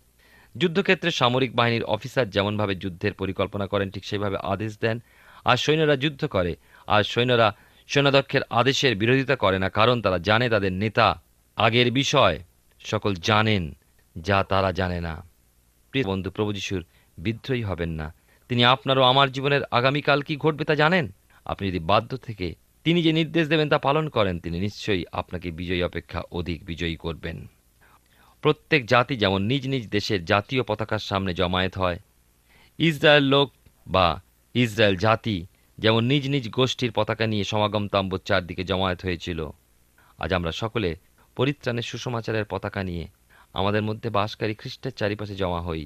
যুদ্ধক্ষেত্রে 0.56 1.10
সামরিক 1.10 1.56
বাহিনীর 1.56 1.84
অফিসার 1.84 2.30
যেমনভাবে 2.30 2.74
যুদ্ধের 2.74 3.14
পরিকল্পনা 3.14 3.66
করেন, 3.66 3.90
ঠিক 3.90 4.04
সেইভাবে 4.04 4.36
আদেশ 4.36 4.78
দেন। 4.78 5.00
আর 5.44 5.56
সৈন্যরা 5.56 5.96
যুদ্ধ 5.96 6.26
করে, 6.26 6.56
আর 6.86 7.02
সৈন্যরা 7.02 7.54
সৈন্যদক্ষের 7.86 8.40
আদেশের 8.50 8.96
বিরোধিতা 8.96 9.36
করে 9.36 9.58
না, 9.58 9.68
কারণ 9.68 10.02
তারা 10.02 10.18
জানে 10.18 10.48
তাদের 10.48 10.72
নেতা 10.72 11.22
আগের 11.56 11.92
বিষয়। 11.92 12.38
সকল 12.80 13.14
জানেন, 13.14 13.76
যা 14.18 14.44
তারা 14.44 14.72
জানে 14.72 15.00
না। 15.00 15.24
প্রিয় 15.90 16.06
বন্ধু, 16.06 16.30
প্রভু 16.30 16.52
যিশুর 16.52 16.84
বিদ্রোহী 17.18 17.62
হবেন 17.62 17.90
না। 17.90 18.14
তিনি 18.48 18.64
আপনারও 18.64 19.02
আমার 19.02 19.32
জীবনের 19.32 19.64
আগামীকাল 19.70 20.22
কি 20.22 20.36
ঘটবে 20.36 20.64
তা 20.64 20.74
জানেন? 20.74 21.12
আপনি 21.44 21.68
যদি 21.68 21.78
বাধ্য 21.78 22.16
থেকে 22.16 22.54
তিনি 22.84 23.02
যে 23.02 23.12
নির্দেশ 23.12 23.48
দেবেন 23.48 23.68
তা 23.68 23.78
পালন 23.78 24.08
করেন, 24.08 24.40
তিনি 24.40 24.60
নিশ্চয়ই 24.60 25.04
আপনাকে 25.12 25.50
বিজয়ী 25.50 25.82
অপেক্ষা 25.82 26.22
অধিক 26.30 26.64
বিজয়ী 26.64 26.96
করবেন। 26.96 27.50
প্রত্যেক 28.44 28.82
জাতি 28.86 29.14
যেমন 29.22 29.40
নিজ 29.50 29.64
নিজ 29.72 29.84
দেশের 29.96 30.20
জাতীয় 30.24 30.62
পতাকার 30.62 31.02
সামনে 31.10 31.32
জমায়েত 31.40 31.74
হয়। 31.78 31.98
ইসরায়েল 32.78 33.26
লোক 33.34 33.48
বা 33.86 34.06
ইসরায়েল 34.54 34.96
জাতি 34.96 35.36
যেমন 35.78 36.02
নিজ 36.12 36.24
নিজ 36.34 36.44
গোষ্ঠীর 36.50 36.92
পতাকা 36.92 37.24
নিয়ে 37.32 37.44
সমাগম 37.44 37.84
তাম্বুর 37.92 38.22
চারদিকে 38.28 38.62
জমায়েত 38.70 39.00
হয়েছিল। 39.06 39.40
আজ 40.18 40.30
আমরা 40.38 40.52
সকলে 40.62 40.90
পরিত্রাণের 41.36 41.88
সুসমাচারের 41.90 42.46
পতাকা 42.52 42.80
নিয়ে 42.88 43.04
আমাদের 43.54 43.82
মধ্যে 43.82 44.08
বাসকারী 44.10 44.54
খ্রিস্টের 44.60 44.94
চারিপাশে 45.00 45.34
জমা 45.40 45.60
হই, 45.60 45.82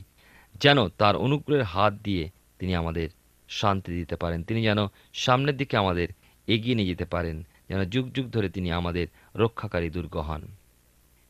যেন 0.63 0.79
তার 1.01 1.15
অনুগ্রহের 1.17 1.65
হাত 1.73 1.93
দিয়ে 2.07 2.25
তিনি 2.59 2.73
আমাদের 2.75 3.09
শান্তি 3.49 3.91
দিতে 4.01 4.17
পারেন। 4.17 4.41
তিনি 4.49 4.61
যেন 4.69 4.81
সামনের 5.25 5.57
দিকে 5.57 5.75
আমাদের 5.77 6.09
এগিয়ে 6.49 6.77
নিয়ে 6.79 6.91
যেতে 6.93 7.07
পারেন, 7.15 7.37
যেন 7.69 7.81
যুগ 7.85 8.07
যুগ 8.17 8.27
ধরে 8.35 8.49
তিনি 8.49 8.69
আমাদের 8.81 9.07
রক্ষাকারী 9.35 9.89
দুর্গ 9.91 10.15
হন। 10.29 10.43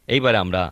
এইবারে 0.08 0.38
আমরা 0.44 0.62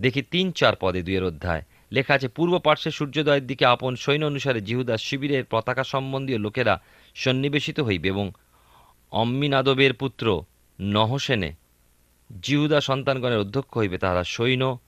দেখি 0.00 0.22
তিন 0.22 0.52
চার 0.52 0.74
পদে 0.80 1.02
দুইয়ের 1.02 1.24
অধ্যায়। 1.24 1.62
লেখা 1.92 2.14
আছে, 2.14 2.28
পূর্ব 2.28 2.58
পার্শ্বে 2.58 2.90
সূর্যোদয়ের 2.90 3.46
দিকে 3.46 3.64
আপন 3.66 3.96
সৈন্য 3.96 4.24
অনুসারে 4.26 4.60
জিহুদার 4.60 4.98
শিবিরের 4.98 5.44
পতাকা 5.50 5.84
সম্বন্ধীয় 5.84 6.38
লোকেরা 6.38 6.82
সন্নিবেশিত 7.14 7.80
হইবে 7.80 8.08
এবং 8.08 8.32
অম্মিনাদবের 9.10 9.92
পুত্র 9.94 10.42
নহসেনে 10.80 11.52
জিহুদা 12.42 12.80
সন্তানগণের 12.80 13.38
অধ্যক্ষ 13.38 13.78
হইবে। 13.78 13.98
তাহারা 13.98 14.24
সৈন্য, 14.24 14.78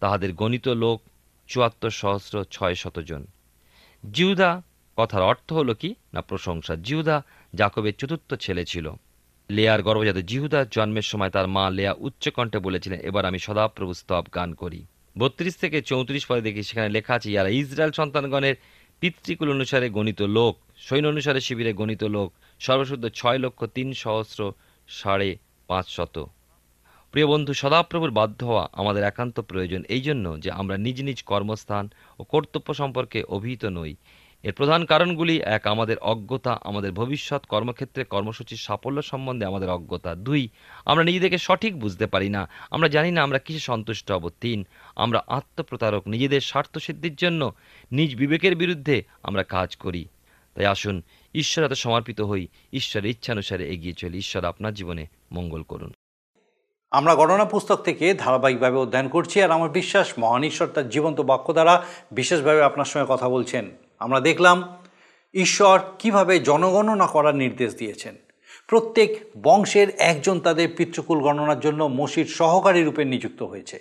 তাহাদের 0.00 0.32
গণিত 0.32 0.68
লোক, 0.68 1.02
চুয়াত্তর 1.48 1.90
সহস্র 1.90 2.44
ছয় 2.44 2.74
শতজন 2.74 3.26
জিহুদা 4.12 4.62
কথার 4.96 5.22
অর্থ 5.22 5.52
হলো 5.52 5.74
কি 5.74 5.94
না 6.12 6.20
প্রশংসা? 6.22 6.76
জিহুদা 6.76 7.22
জাকবের 7.54 7.92
চতুর্থ 7.98 8.34
ছেলে 8.34 8.64
ছিল। 8.64 8.92
লেয়ার 9.56 9.80
গর্ভজাত 9.86 10.18
জিহুদার 10.30 10.66
জন্মের 10.74 11.06
সময় 11.10 11.32
তার 11.36 11.46
মা 11.56 11.64
লেয়া 11.76 11.92
উচ্চকণ্ঠে 12.06 12.58
বলেছিলেন, 12.66 12.98
এবার 13.08 13.24
আমি 13.30 13.38
সদাপ্রভু 13.46 13.92
স্তব 14.00 14.24
গান 14.36 14.50
করি। 14.62 14.80
বত্রিশ 15.16 15.54
থেকে 15.62 15.78
চৌত্রিশ 15.90 16.22
পদে 16.28 16.42
দেখি 16.48 16.62
সেখানে 16.68 16.88
লেখা 16.96 17.12
আছে, 17.16 17.28
ইয়ারা 17.32 17.50
ইসরায়েল 17.60 17.92
সন্তানগণের 18.00 18.56
পিতৃকুল 19.02 19.48
অনুসারে 19.56 19.86
গণিত 19.98 20.20
লোক, 20.36 20.54
সৈন্য 20.86 21.06
অনুসারে 21.12 21.40
শিবিরে 21.46 21.72
গণিত 21.80 22.02
লোক, 22.16 22.28
সর্বশুদ্ধ 22.60 23.04
ছয় 23.18 23.38
লক্ষ 23.44 23.60
তিন 23.76 23.88
সহস্র 24.02 24.40
সাড়ে 24.88 25.30
পাঁচ 25.68 25.86
শত। 25.96 26.16
প্রিয় 27.14 27.26
বন্ধু, 27.32 27.52
সদাপ্রভুর 27.62 28.12
বাধ্য 28.18 28.40
হওয়া 28.50 28.64
আমাদের 28.80 29.02
একান্ত 29.10 29.36
প্রয়োজন 29.50 29.82
এই 29.94 30.02
জন্য 30.08 30.26
যে 30.44 30.50
আমরা 30.60 30.76
নিজ 30.86 30.98
নিজ 31.08 31.18
কর্মস্থান 31.32 31.84
ও 32.20 32.22
কর্তব্য 32.32 32.68
সম্পর্কে 32.80 33.18
অভিহিত 33.36 33.64
নই। 33.78 33.92
এর 34.42 34.52
প্রধান 34.52 34.84
কারণগুলি 34.84 35.40
এক, 35.40 35.66
আমাদের 35.66 35.98
অজ্ঞতা, 35.98 36.58
আমাদের 36.64 36.92
ভবিষ্যৎ, 36.92 37.46
কর্মক্ষেত্রে 37.46 38.04
কর্মসূচির 38.04 38.56
সাফল্য 38.56 39.02
সম্বন্ধে 39.02 39.46
আমাদের 39.46 39.70
অজ্ঞতা। 39.70 40.14
দুই, 40.14 40.48
আমরা 40.84 41.04
নিজেদেরকে 41.04 41.38
সঠিক 41.38 41.80
বুঝতে 41.80 42.06
পারি 42.06 42.28
না। 42.28 42.48
আমরা 42.70 42.88
জানি 42.88 43.10
না 43.10 43.22
আমরা 43.22 43.38
কিসে 43.38 43.58
সন্তুষ্ট 43.58 44.12
হব। 44.12 44.30
তিন, 44.40 44.66
আমরা 44.96 45.22
আত্মপ্রতারক, 45.26 46.08
নিজেদের 46.08 46.40
স্বার্থসিদ্ধির 46.40 47.14
জন্য 47.14 47.52
নিজ 47.92 48.16
বিবেকের 48.16 48.56
বিরুদ্ধে 48.56 49.04
আমরা 49.22 49.42
কাজ 49.42 49.76
করি। 49.76 50.06
তাই 50.54 50.66
আসুন, 50.66 51.02
ঈশ্বর 51.34 51.64
এত 51.64 51.72
সমর্পিত 51.72 52.20
হই, 52.20 52.46
ঈশ্বরের 52.72 53.10
ইচ্ছানুসারে 53.10 53.68
এগিয়ে 53.68 53.92
চলি। 53.92 54.18
ঈশ্বর 54.18 54.44
আপনার 54.44 54.74
জীবনে 54.74 55.06
মঙ্গল 55.32 55.62
করুন। 55.62 55.92
আমরা 56.90 57.14
গণনা 57.14 57.44
পুস্তক 57.44 57.76
থেকে 57.76 58.14
ধারাবাহিকভাবে 58.14 58.76
অধ্যয়ন 58.76 59.08
করছি 59.08 59.42
আর 59.42 59.50
আমার 59.50 59.70
বিশ্বাস, 59.70 60.12
মহান 60.18 60.44
ঈশ্বর 60.44 60.66
তার 60.66 60.88
জীবন্ত 60.88 61.20
বাক্য 61.20 61.52
দ্বারা 61.52 61.84
বিশেষভাবে 62.12 62.62
আপনার 62.62 62.84
সঙ্গে 62.84 63.06
কথা 63.08 63.28
বলছেন। 63.28 63.70
আমরা 64.02 64.20
দেখলাম 64.20 64.76
ঈশ্বর 65.34 65.80
কীভাবে 65.98 66.38
জনগণনা 66.40 67.06
করার 67.06 67.34
নির্দেশ 67.34 67.74
দিয়েছেন। 67.74 68.14
প্রত্যেক 68.66 69.10
বংশের 69.42 69.88
একজন 69.98 70.40
তাদের 70.40 70.68
পিতৃকুল 70.76 71.20
গণনার 71.20 71.60
জন্য 71.60 71.84
মসির 71.84 72.26
সহকারী 72.26 72.82
রূপে 72.82 73.04
নিযুক্ত 73.04 73.42
হয়েছে। 73.42 73.76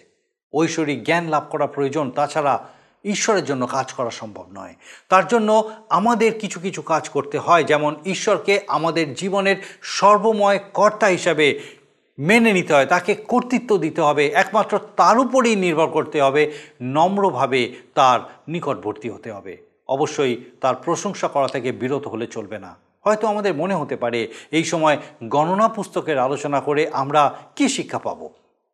ঐশ্বরিক 0.53 1.03
জ্ঞান 1.03 1.27
লাভ 1.27 1.43
করা 1.49 1.67
প্রয়োজন, 1.67 2.11
তাছাড়া 2.11 2.69
ঈশ্বরের 3.05 3.45
জন্য 3.45 3.67
কাজ 3.67 3.93
করা 3.93 4.09
সম্ভব 4.09 4.45
নয়। 4.53 4.75
তার 5.09 5.27
জন্য 5.27 5.71
আমাদের 5.89 6.39
কিছু 6.39 6.59
কিছু 6.59 6.81
কাজ 6.81 7.09
করতে 7.09 7.37
হয়, 7.37 7.63
যেমন 7.63 7.95
ঈশ্বরকে 8.05 8.59
আমাদের 8.67 9.13
জীবনের 9.13 9.55
সর্বময় 9.81 10.59
কর্তা 10.73 11.07
হিসাবে 11.07 11.59
মেনে 12.19 12.53
নিতে 12.53 12.73
হয়, 12.73 12.85
তাকে 12.85 13.15
কর্তৃত্ব 13.15 13.77
দিতে 13.77 14.01
হবে, 14.01 14.27
একমাত্র 14.27 14.79
তার 14.97 15.19
উপরেই 15.19 15.55
নির্ভর 15.55 15.87
করতে 15.87 16.21
হবে, 16.21 16.51
নম্রভাবে 16.81 17.61
তার 17.95 18.19
নিকটবর্তী 18.47 19.09
হতে 19.09 19.31
হবে। 19.31 19.70
অবশ্যই 19.87 20.43
তার 20.61 20.75
প্রশংসা 20.75 21.27
করা 21.27 21.47
থেকে 21.47 21.71
বিরত 21.71 22.07
হলে 22.07 22.27
চলবে 22.27 22.59
না। 22.59 22.75
হয়তো 23.05 23.27
আমাদের 23.27 23.53
মনে 23.53 23.75
হতে 23.75 23.95
পারে, 23.95 24.27
এই 24.51 24.63
সময় 24.63 24.97
গণনা 25.23 25.67
পুস্তকের 25.67 26.19
আলোচনা 26.19 26.61
করে 26.61 26.89
আমরা 26.89 27.35
কি 27.55 27.69
শিক্ষা 27.69 27.99
পাবো? 27.99 28.29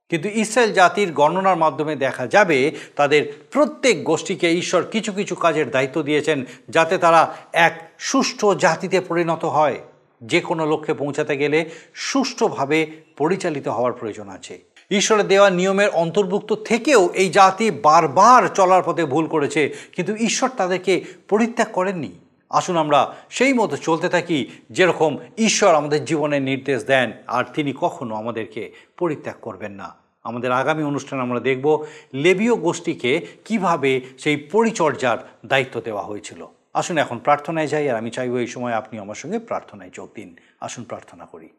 কিন্তু 0.09 0.29
ইসরায়েল 0.29 0.73
জাতির 0.73 1.13
গণনার 1.13 1.55
মাধ্যমে 1.55 1.95
দেখা 1.95 2.27
যাবে, 2.27 2.71
তাদের 2.95 3.33
প্রত্যেক 3.51 4.03
গোষ্ঠীকে 4.03 4.53
ঈশ্বর 4.53 4.83
কিছু 4.83 5.11
কিছু 5.11 5.35
কাজের 5.35 5.71
দায়িত্ব 5.71 6.01
দিয়েছেন 6.01 6.45
যাতে 6.69 6.97
তারা 6.97 7.35
এক 7.53 7.91
সুষ্ঠু 7.99 8.55
জাতিতে 8.55 9.01
পরিণত 9.01 9.45
হয়। 9.45 9.79
যে 10.23 10.41
কোনো 10.41 10.65
লক্ষ্যে 10.65 10.93
পৌঁছাতে 10.93 11.37
গেলে 11.37 11.69
সুষ্ঠুভাবে 11.93 12.91
পরিচালিত 13.17 13.67
হওয়ার 13.67 13.93
প্রয়োজন 13.93 14.29
আছে। 14.29 14.66
ঈশ্বরের 14.91 15.27
দেওয়া 15.27 15.49
নিয়মের 15.49 15.89
অন্তর্ভুক্ত 15.89 16.53
থেকেও 16.53 17.09
এই 17.13 17.29
জাতি 17.29 17.71
বারবার 17.71 18.47
চলার 18.47 18.83
পথে 18.85 19.05
ভুল 19.05 19.27
করেছে। 19.27 19.75
কিন্তু 19.91 20.15
ঈশ্বর 20.15 20.49
তাদেরকে 20.49 21.03
পরিত্যাগ 21.29 21.67
করেননি। 21.73 22.11
আসুন 22.49 22.77
আমরা 22.77 23.15
সেই 23.29 23.53
মতো 23.53 23.77
চলতে 23.77 24.09
থাকি, 24.09 24.47
যেরকম 24.69 25.17
ঈশ্বর 25.37 25.75
আমাদের 25.75 26.05
জীবনে 26.05 26.39
নির্দেশ 26.39 26.83
দেন, 26.83 27.11
আর 27.27 27.43
তিনি 27.53 27.73
কখনো 27.81 28.15
আমাদেরকে 28.15 28.73
পরিত্যাগ 28.97 29.35
করবেন 29.41 29.71
না। 29.71 29.95
আমাদের 30.23 30.51
আগামী 30.51 30.83
অনুষ্ঠানে 30.83 31.21
আমরা 31.21 31.39
দেখব 31.39 31.85
লেবীয় 32.13 32.55
গোষ্ঠীকে 32.55 33.27
কীভাবে 33.45 34.01
সেই 34.17 34.37
পরিচর্যার 34.37 35.17
দায়িত্ব 35.45 35.81
দেওয়া 35.81 36.03
হয়েছিল। 36.03 36.47
আসুন 36.73 36.97
এখন 36.97 37.17
প্রার্থনায় 37.17 37.67
যাই, 37.67 37.89
আর 37.89 37.97
আমি 37.97 38.09
চাইব 38.09 38.35
এই 38.35 38.47
সময় 38.47 38.73
আপনি 38.73 38.99
আমার 38.99 39.15
সঙ্গে 39.15 39.39
প্রার্থনায় 39.39 39.89
যোগ 39.93 40.09
দিন। 40.15 40.35
আসুন 40.61 40.83
প্রার্থনা 40.83 41.25
করি। 41.25 41.49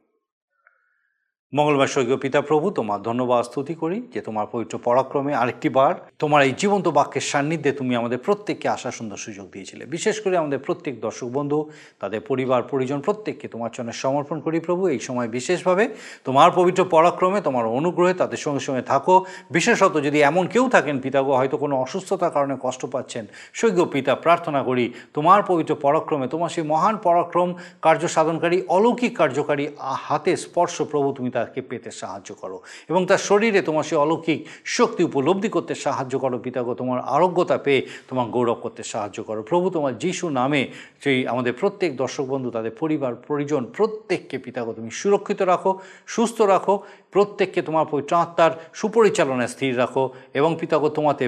মঙ্গলবার 1.53 1.93
স্বর্গীয় 1.95 2.19
পিতা 2.25 2.41
প্রভু, 2.49 2.67
তোমার 2.79 3.01
ধন্যবাদ 3.09 3.43
স্তুতি 3.49 3.75
করি 3.83 3.99
যে 4.15 4.21
তোমার 4.21 4.47
পবিত্র 4.53 4.75
পরাক্রমে 4.87 5.33
আরেকটি 5.43 5.69
বার 5.69 5.95
তোমার 6.23 6.41
এই 6.49 6.53
জীবন্ত 6.63 6.87
বাক্যের 6.99 7.25
সান্নিধ্যে 7.31 7.73
তুমি 7.73 7.93
আমাদের 8.01 8.21
প্রত্যেককে 8.27 8.67
আসা 8.77 8.91
সুন্দর 8.91 9.19
সুযোগ 9.27 9.47
দিয়েছিলে। 9.55 9.83
বিশেষ 9.95 10.17
করে 10.25 10.35
আমাদের 10.43 10.61
প্রত্যেক 10.67 10.95
দর্শক 11.07 11.29
বন্ধু, 11.39 11.59
তাদের 12.01 12.21
পরিবার, 12.21 12.61
পরিজন 12.73 13.01
প্রত্যেককে 13.07 13.47
তোমার 13.55 13.73
জন্য 13.77 13.91
সমর্পণ 14.03 14.39
করি 14.47 14.59
প্রভু। 14.67 14.83
এই 14.95 15.01
সময় 15.09 15.29
বিশেষভাবে 15.37 15.85
তোমার 16.25 16.51
পবিত্র 16.59 16.81
পরাক্রমে, 16.95 17.39
তোমার 17.41 17.65
অনুগ্রহে 17.79 18.15
তাদের 18.15 18.41
সঙ্গে 18.45 18.63
সঙ্গে 18.67 18.85
থাকো। 18.93 19.15
বিশেষত 19.57 19.95
যদি 20.07 20.19
এমন 20.31 20.45
কেউ 20.55 20.65
থাকেন, 20.75 20.97
পিতাগো, 21.05 21.33
হয়তো 21.41 21.57
কোনো 21.63 21.75
অসুস্থতার 21.85 22.33
কারণে 22.37 22.55
কষ্ট 22.65 22.83
পাচ্ছেন, 22.95 23.25
স্বর্গীয় 23.59 23.87
পিতা 23.95 24.13
প্রার্থনা 24.25 24.61
করি, 24.69 24.85
তোমার 25.17 25.41
পবিত্র 25.51 25.73
পরাক্রমে, 25.85 26.27
তোমার 26.35 26.51
সেই 26.55 26.65
মহান 26.73 26.95
পরাক্রম 27.07 27.49
কার্য 27.87 28.03
সাধনকারী, 28.17 28.57
অলৌকিক 28.77 29.13
কার্যকারী 29.21 29.65
হাতে 30.07 30.33
স্পর্শ 30.45 30.77
প্রভু, 30.93 31.09
তুমি 31.19 31.31
তাকে 31.39 31.61
পেতে 31.71 31.91
সাহায্য 32.01 32.31
করো 32.35 32.59
এবং 32.91 33.01
তার 33.07 33.23
শরীরে 33.29 33.61
তোমার 33.69 33.85
সেই 33.89 33.99
অলৌকিক 34.05 34.41
শক্তি 34.77 35.03
উপলব্ধি 35.11 35.49
করতে 35.57 35.73
সাহায্য 35.87 36.15
করো। 36.19 36.37
পিতাগো, 36.39 36.73
তোমার 36.81 36.99
আরোগ্যতা 37.15 37.57
পেয়ে 37.67 37.81
তোমার 38.09 38.27
গৌরব 38.35 38.59
করতে 38.65 38.83
সাহায্য 38.93 39.19
করো। 39.29 39.41
প্রভু, 39.43 39.67
তোমার 39.71 39.95
যিশু 40.05 40.27
নামে 40.39 40.63
সেই 41.05 41.19
আমাদের 41.33 41.53
প্রত্যেক 41.61 41.91
দর্শক 42.03 42.25
বন্ধু, 42.33 42.49
তাদের 42.57 42.73
পরিবার, 42.81 43.13
পরিজন, 43.29 43.63
প্রত্যেককে 43.77 44.37
পিতাগো, 44.45 44.73
তুমি 44.73 44.91
সুরক্ষিত 45.01 45.41
রাখো, 45.53 45.73
সুস্থ 46.07 46.39
রাখো, 46.55 46.75
প্রত্যেককে 47.15 47.61
তোমার 47.63 47.87
পবিত্র 47.91 48.13
আত্মার 48.17 48.53
সুপরিচালনায় 48.81 49.51
স্থির 49.55 49.73
রাখো 49.83 50.05
এবং 50.35 50.51
পিতাগো, 50.61 50.89
তোমাতে 50.89 51.25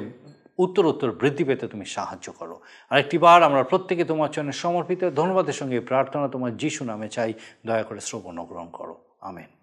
উত্তর 0.65 1.11
বৃদ্ধি 1.21 1.45
পেতে 1.45 1.65
তুমি 1.69 1.87
সাহায্য 1.97 2.27
করো। 2.39 2.57
আরেকটি 2.91 3.17
বার 3.25 3.41
আমরা 3.49 3.63
প্রত্যেকে 3.63 4.05
তোমার 4.05 4.31
জন্য 4.31 4.51
সমর্পিত, 4.63 5.01
ধন্যবাদের 5.21 5.57
সঙ্গে 5.61 5.79
প্রার্থনা 5.91 6.27
তোমার 6.35 6.53
যিশু 6.63 6.83
নামে 6.91 7.09
চাই। 7.17 7.31
দয়া 7.67 7.85
করে 7.89 8.01
শ্রবণ 8.09 8.37
গ্রহণ 8.51 8.69
করো। 8.79 8.95
আমেন। 9.31 9.60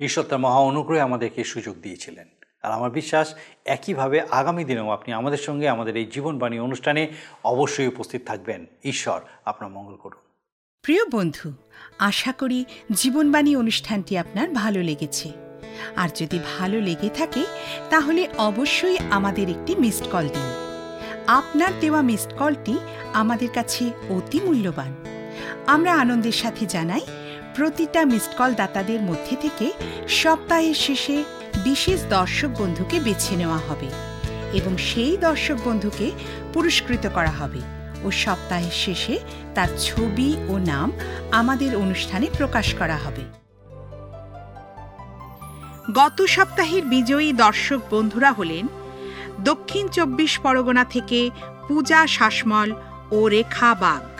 ঈশ্বর 0.00 0.24
তার 0.24 0.38
মহা 0.38 0.58
অনুগ্রহে 0.58 1.00
আমাদেরকে 1.00 1.44
সুযোগ 1.44 1.76
দিয়েছিলেন। 1.82 2.28
আর 2.62 2.72
আমার 2.72 2.90
বিশ্বাস, 2.90 3.34
একইভাবে 3.64 4.20
আগামী 4.20 4.64
দিনেও 4.64 4.90
আপনি 4.90 5.12
আমাদের 5.12 5.38
সঙ্গে 5.38 5.68
আমাদের 5.68 5.96
এই 5.96 6.06
জীবনবাণী 6.06 6.58
অনুষ্ঠানে 6.58 7.10
অবশ্যই 7.44 7.86
উপস্থিত 7.86 8.26
থাকবেন। 8.26 8.66
ঈশ্বর 8.84 9.20
আপনার 9.44 9.70
মঙ্গল 9.70 9.96
করুন। 9.96 10.20
প্রিয় 10.82 11.04
বন্ধু, 11.10 11.52
আশা 11.98 12.32
করি 12.32 12.64
জীবনবাণী 12.92 13.56
অনুষ্ঠানটি 13.56 14.18
আপনার 14.18 14.50
ভালো 14.50 14.82
লেগেছে। 14.82 15.32
আর 15.96 16.08
যদি 16.16 16.38
ভালো 16.58 16.80
লেগে 16.80 17.08
থাকে, 17.08 17.44
তাহলে 17.90 18.28
অবশ্যই 18.38 18.96
আমাদের 19.10 19.48
একটি 19.48 19.74
মিসড 19.74 20.04
কল 20.12 20.28
দিন। 20.28 20.70
আপনার 21.26 21.80
দেওয়া 21.80 22.02
মিসড 22.02 22.32
কলটি 22.38 22.78
আমাদের 23.12 23.48
কাছে 23.54 23.90
অতি 24.08 24.40
মূল্যবান। 24.44 24.94
আমরা 25.66 25.94
আনন্দের 25.94 26.32
সাথে 26.32 26.66
জানাই 26.66 27.00
প্রতিটা 27.54 28.04
মিসড 28.04 28.36
কল 28.38 28.54
দাতাদের 28.54 29.00
মধ্যে 29.00 29.36
থেকে 29.36 29.72
সপ্তাহের 30.08 30.74
শেষে 30.74 31.24
বিশেষ 31.64 32.02
দর্শক 32.08 32.48
বন্ধুকে 32.48 33.00
বেছে 33.00 33.36
নেওয়া 33.36 33.56
হবে 33.56 33.86
এবং 34.52 34.76
সেই 34.78 35.16
দর্শক 35.16 35.56
বন্ধুকে 35.64 36.10
পুরস্কৃত 36.52 37.08
করা 37.14 37.30
হবে 37.30 37.60
ও 38.04 38.10
সপ্তাহের 38.10 38.70
শেষে 38.70 39.18
তার 39.54 39.68
ছবি 39.78 40.36
ও 40.48 40.58
নাম 40.58 40.92
আমাদের 41.30 41.76
অনুষ্ঠানে 41.76 42.26
প্রকাশ 42.38 42.74
করা 42.74 42.96
হবে। 42.96 43.24
গত 45.94 46.22
সপ্তাহের 46.22 46.84
বিজয়ী 46.84 47.32
দর্শক 47.32 47.80
বন্ধুরা 47.90 48.32
হলেন 48.32 48.66
দক্ষিণ 49.40 49.88
চব্বিশ 49.88 50.38
পরগনা 50.38 50.84
থেকে 50.84 51.30
পূজা 51.68 52.06
শাসমল 52.06 52.72
ও 53.10 53.28
Rekha 53.28 53.74
bug. 53.74 54.19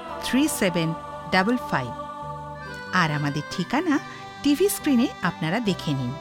three 0.23 0.47
seven 0.47 0.93
double 1.31 1.57
five 1.69 1.91
আর 2.93 3.11
আমাদের 3.11 3.41
ঠিকানা 3.51 3.99
টিভি 4.43 4.69
স্ক্রিনে 4.69 5.07
আপনারা 5.21 5.59
দেখে 5.59 5.91
নিন। 5.93 6.13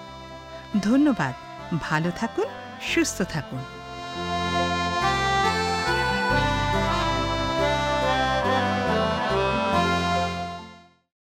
ধন্যবাদ। 0.80 1.34
ভালো 1.80 2.10
থাকুন, 2.16 2.44
সুস্থ 2.82 3.22
থাকুন। 3.22 3.79